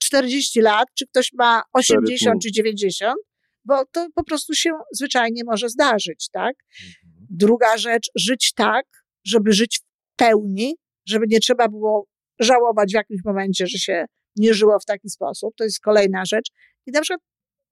40 0.02 0.60
lat, 0.60 0.88
czy 0.98 1.06
ktoś 1.06 1.32
ma 1.32 1.62
80 1.72 2.42
czy 2.42 2.52
90, 2.52 3.14
bo 3.64 3.84
to 3.92 4.06
po 4.14 4.24
prostu 4.24 4.54
się 4.54 4.70
zwyczajnie 4.92 5.42
może 5.46 5.68
zdarzyć, 5.68 6.28
tak? 6.32 6.54
Mhm. 6.82 7.26
Druga 7.30 7.76
rzecz, 7.76 8.10
żyć 8.14 8.52
tak, 8.56 8.86
żeby 9.24 9.52
żyć 9.52 9.78
w 9.78 10.16
pełni, 10.16 10.76
żeby 11.06 11.26
nie 11.28 11.40
trzeba 11.40 11.68
było 11.68 12.06
żałować 12.38 12.90
w 12.90 12.94
jakimś 12.94 13.20
momencie, 13.24 13.66
że 13.66 13.78
się 13.78 14.04
nie 14.36 14.54
żyło 14.54 14.78
w 14.78 14.84
taki 14.84 15.08
sposób. 15.08 15.54
To 15.56 15.64
jest 15.64 15.80
kolejna 15.80 16.24
rzecz. 16.24 16.50
I 16.86 16.90
na 16.90 17.00
przykład 17.00 17.20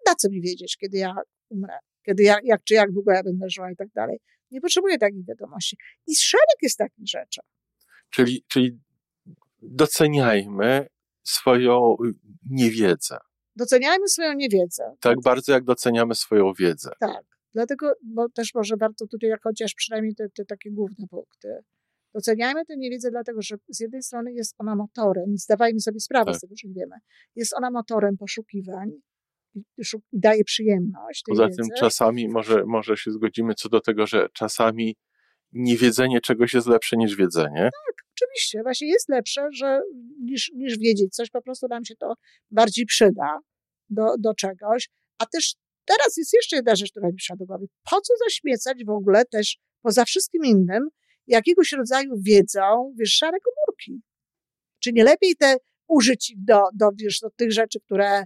na 0.06 0.14
co 0.14 0.30
mi 0.30 0.40
wiedzieć, 0.40 0.76
kiedy 0.76 0.98
ja 0.98 1.14
umrę, 1.48 1.78
kiedy 2.02 2.22
ja, 2.22 2.36
jak, 2.44 2.64
czy 2.64 2.74
jak 2.74 2.92
długo 2.92 3.12
ja 3.12 3.22
będę 3.22 3.50
żyła 3.50 3.70
i 3.70 3.76
tak 3.76 3.88
dalej. 3.88 4.18
Nie 4.50 4.60
potrzebuję 4.60 4.98
takich 4.98 5.26
wiadomości. 5.26 5.76
I 6.06 6.16
szereg 6.16 6.56
jest 6.62 6.78
takich 6.78 7.08
rzeczy. 7.08 7.40
Czyli, 8.10 8.44
czyli 8.48 8.78
doceniajmy 9.62 10.86
swoją 11.22 11.96
niewiedzę. 12.50 13.18
Doceniajmy 13.56 14.08
swoją 14.08 14.32
niewiedzę. 14.32 14.96
Tak 15.00 15.20
bardzo, 15.24 15.52
jak 15.52 15.64
doceniamy 15.64 16.14
swoją 16.14 16.52
wiedzę. 16.52 16.90
Tak. 17.00 17.24
Dlatego, 17.52 17.92
bo 18.02 18.28
też 18.28 18.54
może 18.54 18.76
warto 18.76 19.06
tutaj, 19.06 19.30
chociaż 19.42 19.74
przynajmniej 19.74 20.14
te, 20.14 20.28
te 20.28 20.44
takie 20.44 20.70
główne 20.70 21.06
punkty. 21.10 21.48
Doceniajmy 22.14 22.64
tę 22.64 22.76
niewiedzę, 22.76 23.10
dlatego 23.10 23.42
że 23.42 23.56
z 23.68 23.80
jednej 23.80 24.02
strony 24.02 24.32
jest 24.32 24.54
ona 24.58 24.76
motorem, 24.76 25.34
i 25.34 25.38
zdawajmy 25.38 25.80
sobie 25.80 26.00
sprawę 26.00 26.30
tak. 26.30 26.36
z 26.36 26.40
tego, 26.40 26.54
że 26.56 26.68
wiemy. 26.68 26.96
Jest 27.36 27.54
ona 27.56 27.70
motorem 27.70 28.16
poszukiwań 28.16 28.90
i, 29.54 29.62
i 29.78 29.82
daje 30.12 30.44
przyjemność. 30.44 31.22
Poza 31.28 31.46
wiedzy. 31.46 31.56
tym 31.56 31.66
czasami 31.78 32.28
może, 32.28 32.64
może 32.66 32.96
się 32.96 33.10
zgodzimy 33.10 33.54
co 33.54 33.68
do 33.68 33.80
tego, 33.80 34.06
że 34.06 34.28
czasami 34.32 34.96
niewiedzenie 35.52 36.20
czegoś 36.20 36.54
jest 36.54 36.66
lepsze 36.66 36.96
niż 36.96 37.16
wiedzenie. 37.16 37.70
Tak, 37.86 38.06
oczywiście. 38.16 38.62
Właśnie 38.62 38.88
jest 38.88 39.08
lepsze, 39.08 39.48
że 39.52 39.80
niż, 40.20 40.50
niż 40.54 40.78
wiedzieć 40.78 41.14
coś, 41.14 41.30
po 41.30 41.42
prostu 41.42 41.66
nam 41.68 41.84
się 41.84 41.96
to 41.96 42.14
bardziej 42.50 42.86
przyda 42.86 43.38
do, 43.90 44.14
do 44.18 44.34
czegoś. 44.34 44.88
A 45.18 45.26
też 45.26 45.54
teraz 45.84 46.16
jest 46.16 46.32
jeszcze 46.32 46.56
jedna 46.56 46.76
rzecz, 46.76 46.90
która 46.90 47.08
mi 47.08 47.14
przyszła 47.14 47.36
do 47.36 47.46
głowy. 47.46 47.66
Po 47.90 48.00
co 48.00 48.14
zaśmiecać 48.28 48.84
w 48.84 48.90
ogóle 48.90 49.24
też 49.24 49.58
poza 49.82 50.04
wszystkim 50.04 50.44
innym 50.44 50.88
jakiegoś 51.28 51.72
rodzaju 51.72 52.10
wiedzą, 52.20 52.94
wiesz, 52.98 53.10
szare 53.10 53.38
komórki? 53.40 54.02
Czy 54.78 54.92
nie 54.92 55.04
lepiej 55.04 55.36
te 55.36 55.56
użyć 55.88 56.34
do, 56.36 56.60
do, 56.74 56.90
wiesz, 56.94 57.20
do 57.20 57.30
tych 57.30 57.52
rzeczy, 57.52 57.80
które, 57.80 58.24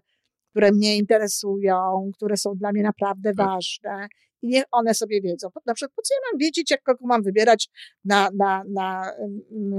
które 0.51 0.73
mnie 0.73 0.97
interesują, 0.97 2.11
które 2.15 2.37
są 2.37 2.55
dla 2.55 2.73
mnie 2.73 2.83
naprawdę 2.83 3.35
tak. 3.35 3.47
ważne 3.47 4.09
i 4.43 4.49
niech 4.49 4.65
one 4.71 4.95
sobie 4.95 5.21
wiedzą. 5.21 5.49
Na 5.67 5.75
przykład, 5.75 5.93
po 5.97 6.03
co 6.03 6.15
ja 6.15 6.21
mam 6.33 6.39
wiedzieć, 6.39 6.71
jak 6.71 6.83
kogo 6.83 7.07
mam 7.07 7.23
wybierać 7.23 7.69
na... 8.05 8.31
na, 8.35 8.63
na 8.69 9.13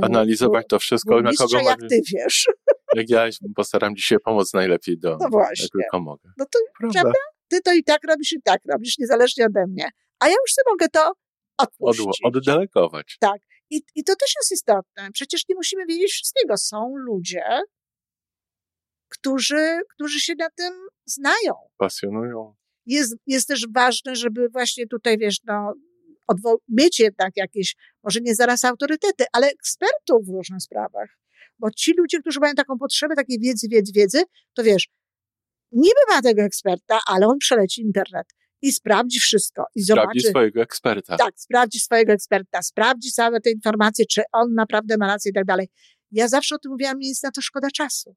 Analizować 0.01 0.65
to 0.69 0.79
wszystko, 0.79 1.21
na 1.21 1.31
kogo 1.37 1.59
jak 1.59 1.79
ty 1.89 2.01
wiesz. 2.13 2.45
Jak 2.95 3.09
ja 3.09 3.29
postaram 3.55 3.95
dzisiaj 3.95 4.17
pomóc 4.25 4.53
najlepiej 4.53 4.97
do... 4.97 5.17
No 5.21 5.29
właśnie. 5.29 5.67
tylko 5.73 5.99
mogę. 5.99 6.29
No 6.37 6.45
to, 6.45 6.59
prawda? 6.79 7.01
prawda? 7.01 7.19
Ty 7.47 7.61
to 7.61 7.73
i 7.73 7.83
tak 7.83 8.03
robisz, 8.09 8.33
i 8.33 8.41
tak 8.41 8.61
robisz, 8.71 8.97
niezależnie 8.97 9.45
ode 9.45 9.67
mnie. 9.67 9.89
A 10.19 10.27
ja 10.27 10.35
już 10.41 10.53
sobie 10.53 10.65
mogę 10.71 10.89
to 10.89 11.13
odpuścić. 11.57 12.05
Od, 12.23 12.35
oddelegować. 12.37 13.17
Tak. 13.19 13.41
I, 13.69 13.81
I 13.95 14.03
to 14.03 14.15
też 14.15 14.33
jest 14.41 14.51
istotne. 14.51 15.11
Przecież 15.13 15.41
nie 15.49 15.55
musimy 15.55 15.85
wiedzieć 15.85 16.11
wszystkiego. 16.11 16.57
Są 16.57 16.93
ludzie, 16.95 17.43
którzy, 19.09 19.81
którzy 19.89 20.19
się 20.19 20.33
na 20.39 20.49
tym 20.49 20.73
znają. 21.05 21.53
Pasjonują. 21.77 22.55
Jest, 22.85 23.15
jest 23.27 23.47
też 23.47 23.65
ważne, 23.75 24.15
żeby 24.15 24.49
właśnie 24.49 24.87
tutaj, 24.87 25.17
wiesz, 25.17 25.37
no, 25.43 25.73
odwo- 26.31 26.57
mieć 26.67 26.99
jednak 26.99 27.31
jakieś, 27.35 27.75
może 28.03 28.19
nie 28.21 28.35
zaraz 28.35 28.63
autorytety, 28.63 29.25
ale 29.33 29.47
ekspertów 29.47 30.25
w 30.25 30.29
różnych 30.29 30.61
sprawach. 30.61 31.09
Bo 31.59 31.71
ci 31.71 31.93
ludzie, 31.97 32.19
którzy 32.19 32.39
mają 32.39 32.53
taką 32.53 32.77
potrzebę 32.77 33.15
takiej 33.15 33.39
wiedzy, 33.39 33.67
wiedzy, 33.71 33.91
wiedzy, 33.95 34.23
to 34.53 34.63
wiesz, 34.63 34.87
niby 35.71 35.99
ma 36.09 36.21
tego 36.21 36.41
eksperta, 36.41 36.99
ale 37.07 37.27
on 37.27 37.37
przeleci 37.37 37.81
internet 37.81 38.27
i 38.63 38.71
sprawdzi 38.71 39.19
wszystko. 39.19 39.63
I 39.75 39.83
sprawdzi 39.83 40.19
zobaczy, 40.19 40.29
swojego 40.29 40.61
eksperta. 40.61 41.17
Tak, 41.17 41.33
sprawdzi 41.37 41.79
swojego 41.79 42.13
eksperta, 42.13 42.61
sprawdzi 42.61 43.11
całe 43.11 43.41
te 43.41 43.51
informacje, 43.51 44.05
czy 44.05 44.21
on 44.31 44.53
naprawdę 44.53 44.95
ma 44.97 45.07
rację 45.07 45.31
i 45.31 45.33
tak 45.33 45.45
dalej. 45.45 45.67
Ja 46.11 46.27
zawsze 46.27 46.55
o 46.55 46.59
tym 46.59 46.71
mówiłam, 46.71 46.99
nie 46.99 47.09
jest 47.09 47.23
na 47.23 47.31
to 47.31 47.41
szkoda 47.41 47.67
czasu. 47.71 48.15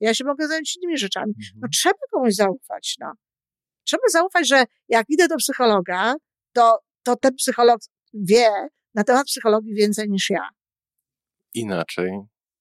Ja 0.00 0.14
się 0.14 0.24
mogę 0.24 0.48
zająć 0.48 0.76
innymi 0.76 0.98
rzeczami. 0.98 1.32
No 1.38 1.54
mhm. 1.54 1.70
trzeba 1.70 1.94
komuś 2.12 2.34
zaufać, 2.34 2.96
no. 3.00 3.12
Trzeba 3.84 4.02
zaufać, 4.12 4.48
że 4.48 4.64
jak 4.88 5.06
idę 5.08 5.28
do 5.28 5.36
psychologa, 5.36 6.14
to, 6.52 6.78
to 7.02 7.16
ten 7.16 7.34
psycholog 7.34 7.80
wie 8.14 8.50
na 8.94 9.04
temat 9.04 9.26
psychologii 9.26 9.74
więcej 9.74 10.08
niż 10.10 10.30
ja. 10.30 10.48
Inaczej. 11.54 12.10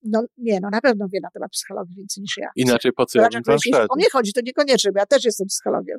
No 0.06 0.26
nie, 0.38 0.60
no 0.60 0.70
na 0.72 0.82
pewno 0.82 1.08
wie 1.14 1.20
na 1.24 1.30
temat 1.30 1.52
psychologii 1.52 1.96
więcej 1.96 2.22
niż 2.22 2.38
ja. 2.38 2.50
Inaczej 2.56 2.92
po 2.94 3.06
co 3.06 3.22
ja 3.22 3.30
bym 3.30 3.44
tam 3.44 3.58
szedł? 3.60 3.88
O 3.90 3.96
mnie 3.96 4.06
chodzi, 4.12 4.34
to 4.34 4.42
niekoniecznie, 4.44 4.92
bo 4.92 5.00
ja 5.00 5.06
też 5.06 5.26
jestem 5.26 5.48
psychologiem. 5.48 5.98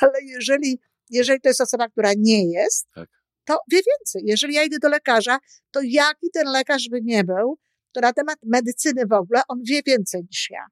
Ale 0.00 0.12
jeżeli, 0.22 0.78
jeżeli 1.10 1.40
to 1.40 1.48
jest 1.48 1.60
osoba, 1.60 1.88
która 1.88 2.10
nie 2.18 2.52
jest, 2.52 2.88
tak. 2.94 3.08
to 3.44 3.58
wie 3.72 3.78
więcej. 3.78 4.22
Jeżeli 4.24 4.54
ja 4.54 4.62
idę 4.62 4.76
do 4.82 4.88
lekarza, 4.88 5.38
to 5.70 5.80
jaki 5.84 6.30
ten 6.32 6.46
lekarz 6.46 6.88
by 6.90 7.00
nie 7.02 7.24
był, 7.24 7.58
to 7.92 8.00
na 8.00 8.12
temat 8.12 8.36
medycyny 8.42 9.06
w 9.06 9.12
ogóle 9.12 9.40
on 9.48 9.58
wie 9.68 9.82
więcej 9.86 10.22
niż 10.30 10.50
ja 10.50 10.66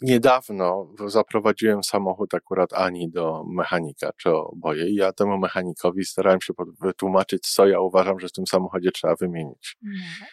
niedawno 0.00 0.94
zaprowadziłem 1.06 1.84
samochód 1.84 2.34
akurat 2.34 2.72
Ani 2.72 3.10
do 3.10 3.44
mechanika, 3.46 4.10
czy 4.16 4.30
oboje, 4.30 4.88
i 4.88 4.94
ja 4.94 5.12
temu 5.12 5.38
mechanikowi 5.38 6.04
starałem 6.04 6.40
się 6.40 6.52
wytłumaczyć, 6.80 7.42
co 7.42 7.66
ja 7.66 7.80
uważam, 7.80 8.20
że 8.20 8.28
w 8.28 8.32
tym 8.32 8.46
samochodzie 8.46 8.90
trzeba 8.90 9.14
wymienić. 9.14 9.76
Mhm. 9.86 10.30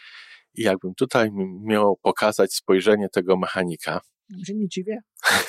I 0.58 0.62
jakbym 0.62 0.96
tutaj 0.96 1.30
miał 1.62 1.98
pokazać 1.98 2.54
spojrzenie 2.54 3.10
tego 3.10 3.38
mechanika. 3.38 4.02
Że 4.48 4.54
nie 4.54 4.68
dziwię. 4.68 5.00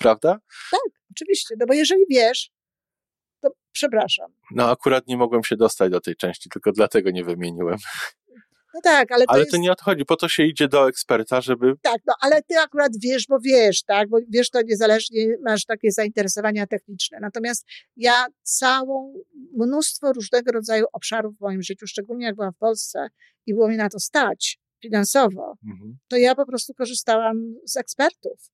Prawda? 0.00 0.38
Tak, 0.70 0.80
oczywiście. 1.10 1.54
No 1.60 1.66
bo 1.66 1.74
jeżeli 1.74 2.04
wiesz, 2.10 2.50
to 3.40 3.50
przepraszam. 3.72 4.34
No 4.50 4.70
akurat 4.70 5.06
nie 5.06 5.16
mogłem 5.16 5.44
się 5.44 5.56
dostać 5.56 5.90
do 5.90 6.00
tej 6.00 6.16
części, 6.16 6.48
tylko 6.50 6.72
dlatego 6.72 7.10
nie 7.10 7.24
wymieniłem. 7.24 7.76
No 8.74 8.80
tak, 8.80 9.12
ale 9.12 9.24
to 9.24 9.30
Ale 9.30 9.40
jest... 9.40 9.50
to 9.50 9.56
nie 9.56 9.72
odchodzi, 9.72 10.04
po 10.04 10.16
to 10.16 10.28
się 10.28 10.44
idzie 10.44 10.68
do 10.68 10.88
eksperta, 10.88 11.40
żeby... 11.40 11.74
Tak, 11.82 12.00
no 12.06 12.14
ale 12.20 12.42
ty 12.42 12.58
akurat 12.58 12.92
wiesz, 13.02 13.26
bo 13.28 13.40
wiesz, 13.40 13.82
tak, 13.82 14.08
bo 14.08 14.18
wiesz 14.28 14.50
to 14.50 14.62
niezależnie, 14.62 15.26
masz 15.44 15.64
takie 15.64 15.92
zainteresowania 15.92 16.66
techniczne. 16.66 17.18
Natomiast 17.20 17.66
ja 17.96 18.26
całą, 18.42 19.14
mnóstwo 19.56 20.12
różnego 20.12 20.52
rodzaju 20.52 20.84
obszarów 20.92 21.36
w 21.36 21.40
moim 21.40 21.62
życiu, 21.62 21.86
szczególnie 21.86 22.26
jak 22.26 22.34
byłam 22.34 22.52
w 22.52 22.58
Polsce 22.58 23.08
i 23.46 23.54
było 23.54 23.68
mi 23.68 23.76
na 23.76 23.88
to 23.88 24.00
stać 24.00 24.58
finansowo, 24.82 25.54
mhm. 25.64 25.98
to 26.08 26.16
ja 26.16 26.34
po 26.34 26.46
prostu 26.46 26.74
korzystałam 26.74 27.54
z 27.66 27.76
ekspertów. 27.76 28.50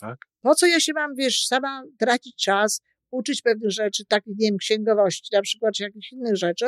Tak. 0.00 0.18
Po 0.40 0.54
co 0.54 0.66
ja 0.66 0.80
się 0.80 0.92
mam, 0.92 1.14
wiesz, 1.14 1.46
sama 1.46 1.82
tracić 1.98 2.44
czas, 2.44 2.80
uczyć 3.10 3.42
pewnych 3.42 3.70
rzeczy, 3.70 4.04
takich, 4.04 4.34
nie 4.38 4.48
wiem, 4.48 4.56
księgowości 4.56 5.30
na 5.32 5.42
przykład, 5.42 5.74
czy 5.74 5.82
jakichś 5.82 6.12
innych 6.12 6.36
rzeczy, 6.36 6.66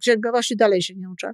księgowości 0.00 0.56
dalej 0.56 0.82
się 0.82 0.94
nie 0.96 1.10
uczę. 1.10 1.32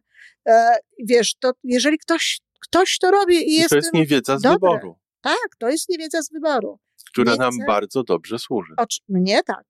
E, 0.48 0.76
wiesz, 1.04 1.34
to 1.34 1.52
jeżeli 1.64 1.98
ktoś, 1.98 2.40
ktoś 2.60 2.98
to 2.98 3.10
robi 3.10 3.34
i, 3.36 3.50
I 3.50 3.56
jest. 3.56 3.70
To 3.70 3.76
jest 3.76 3.92
niewiedza 3.92 4.38
z 4.38 4.42
dobre. 4.42 4.54
wyboru. 4.54 4.98
Tak, 5.20 5.48
to 5.58 5.68
jest 5.68 5.88
niewiedza 5.88 6.22
z 6.22 6.32
wyboru. 6.32 6.78
Która 7.10 7.36
nam 7.36 7.52
bardzo 7.66 8.02
dobrze 8.02 8.38
służy. 8.38 8.74
mnie 9.08 9.42
tak. 9.42 9.64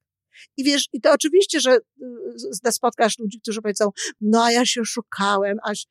I 0.56 0.64
wiesz, 0.64 0.88
i 0.92 1.00
to 1.00 1.12
oczywiście, 1.12 1.60
że 1.60 1.78
y, 2.66 2.72
spotkasz 2.72 3.18
ludzi, 3.18 3.40
którzy 3.40 3.62
powiedzą, 3.62 3.90
no 4.20 4.44
a 4.44 4.52
ja 4.52 4.66
się 4.66 4.84
szukałem, 4.84 5.58
aż 5.62 5.86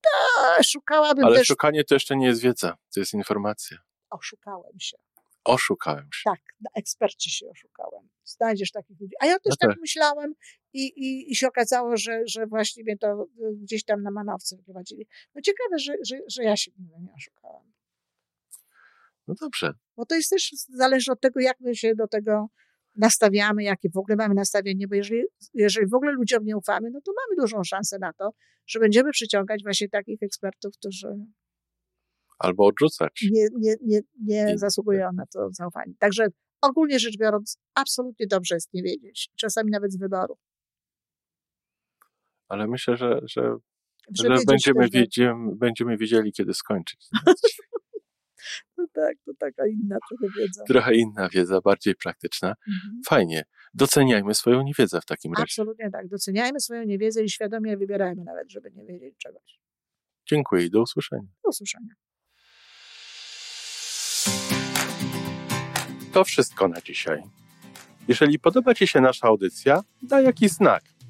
ta, 0.00 0.62
szukałabym 0.62 1.24
Ale 1.24 1.38
też... 1.38 1.46
szukanie 1.46 1.84
to 1.84 1.94
jeszcze 1.94 2.16
nie 2.16 2.26
jest 2.26 2.40
wiedza, 2.40 2.76
to 2.94 3.00
jest 3.00 3.14
informacja. 3.14 3.78
Oszukałem 4.10 4.80
się. 4.80 4.96
Oszukałem 5.44 6.08
się. 6.12 6.22
Tak, 6.24 6.40
na 6.60 6.70
eksperci 6.74 7.30
się 7.30 7.50
oszukałem. 7.50 8.08
Znajdziesz 8.24 8.70
takich 8.70 9.00
ludzi. 9.00 9.14
A 9.20 9.26
ja 9.26 9.34
też 9.34 9.50
no 9.50 9.56
tak, 9.60 9.70
tak 9.70 9.80
myślałem 9.80 10.34
i, 10.72 10.82
i, 10.86 11.32
i 11.32 11.34
się 11.34 11.48
okazało, 11.48 11.96
że, 11.96 12.22
że 12.26 12.46
właśnie 12.46 12.82
mnie 12.84 12.98
to 12.98 13.22
y, 13.22 13.56
gdzieś 13.56 13.84
tam 13.84 14.02
na 14.02 14.10
manowce 14.10 14.56
wyprowadzili. 14.56 15.06
No 15.34 15.40
ciekawe, 15.42 15.78
że, 15.78 15.94
że, 16.06 16.18
że 16.30 16.42
ja 16.42 16.56
się 16.56 16.70
nie 16.78 17.12
oszukałam. 17.16 17.72
No 19.28 19.34
dobrze. 19.40 19.72
Bo 19.96 20.06
to 20.06 20.14
jest 20.14 20.30
też, 20.30 20.50
zależy 20.68 21.12
od 21.12 21.20
tego, 21.20 21.40
jak 21.40 21.60
my 21.60 21.76
się 21.76 21.94
do 21.94 22.08
tego 22.08 22.46
nastawiamy, 22.96 23.62
jakie 23.62 23.88
w 23.90 23.96
ogóle 23.96 24.16
mamy 24.16 24.34
nastawienie, 24.34 24.88
bo 24.88 24.94
jeżeli, 24.94 25.22
jeżeli 25.54 25.86
w 25.86 25.94
ogóle 25.94 26.12
ludziom 26.12 26.44
nie 26.44 26.56
ufamy, 26.56 26.90
no 26.90 27.00
to 27.00 27.12
mamy 27.12 27.42
dużą 27.42 27.64
szansę 27.64 27.98
na 27.98 28.12
to, 28.12 28.30
że 28.66 28.80
będziemy 28.80 29.10
przyciągać 29.10 29.62
właśnie 29.62 29.88
takich 29.88 30.22
ekspertów, 30.22 30.74
którzy 30.78 31.08
albo 32.38 32.66
odrzucać. 32.66 33.26
Nie, 33.32 33.46
nie, 33.58 33.74
nie, 33.82 34.00
nie 34.22 34.58
zasługują 34.58 35.12
na 35.12 35.26
to 35.26 35.48
zaufanie. 35.52 35.92
Także 35.98 36.26
ogólnie 36.60 36.98
rzecz 36.98 37.18
biorąc, 37.18 37.58
absolutnie 37.74 38.26
dobrze 38.26 38.54
jest 38.54 38.74
nie 38.74 38.82
wiedzieć, 38.82 39.30
czasami 39.36 39.70
nawet 39.70 39.92
z 39.92 39.98
wyboru. 39.98 40.38
Ale 42.48 42.66
myślę, 42.66 42.96
że, 42.96 43.20
że, 43.22 43.56
że, 44.22 44.28
będziemy, 44.46 44.88
wiedzieli, 44.88 45.34
będziemy 45.56 45.96
wiedzieli, 45.96 46.32
kiedy 46.32 46.54
skończyć. 46.54 47.08
No 48.76 48.86
tak, 48.92 49.16
to 49.26 49.32
taka 49.38 49.66
inna 49.66 49.98
trochę 50.08 50.34
wiedza. 50.38 50.64
Trochę 50.64 50.94
inna 50.94 51.28
wiedza, 51.28 51.60
bardziej 51.60 51.94
praktyczna. 51.94 52.48
Mhm. 52.48 53.02
Fajnie. 53.08 53.44
Doceniajmy 53.74 54.34
swoją 54.34 54.62
niewiedzę 54.62 55.00
w 55.00 55.04
takim 55.04 55.32
razie. 55.32 55.42
Absolutnie 55.42 55.90
tak. 55.90 56.08
Doceniajmy 56.08 56.60
swoją 56.60 56.84
niewiedzę 56.84 57.24
i 57.24 57.30
świadomie 57.30 57.76
wybierajmy 57.76 58.24
nawet, 58.24 58.50
żeby 58.50 58.70
nie 58.70 58.86
wiedzieć 58.86 59.14
czegoś. 59.18 59.60
Dziękuję 60.26 60.66
i 60.66 60.70
do 60.70 60.82
usłyszenia. 60.82 61.28
Do 61.44 61.48
usłyszenia. 61.48 61.94
To 66.12 66.24
wszystko 66.24 66.68
na 66.68 66.80
dzisiaj. 66.80 67.22
Jeżeli 68.08 68.38
podoba 68.38 68.74
Ci 68.74 68.86
się 68.86 69.00
nasza 69.00 69.26
audycja, 69.26 69.82
daj 70.02 70.24
jakiś 70.24 70.50
znak 70.50 70.82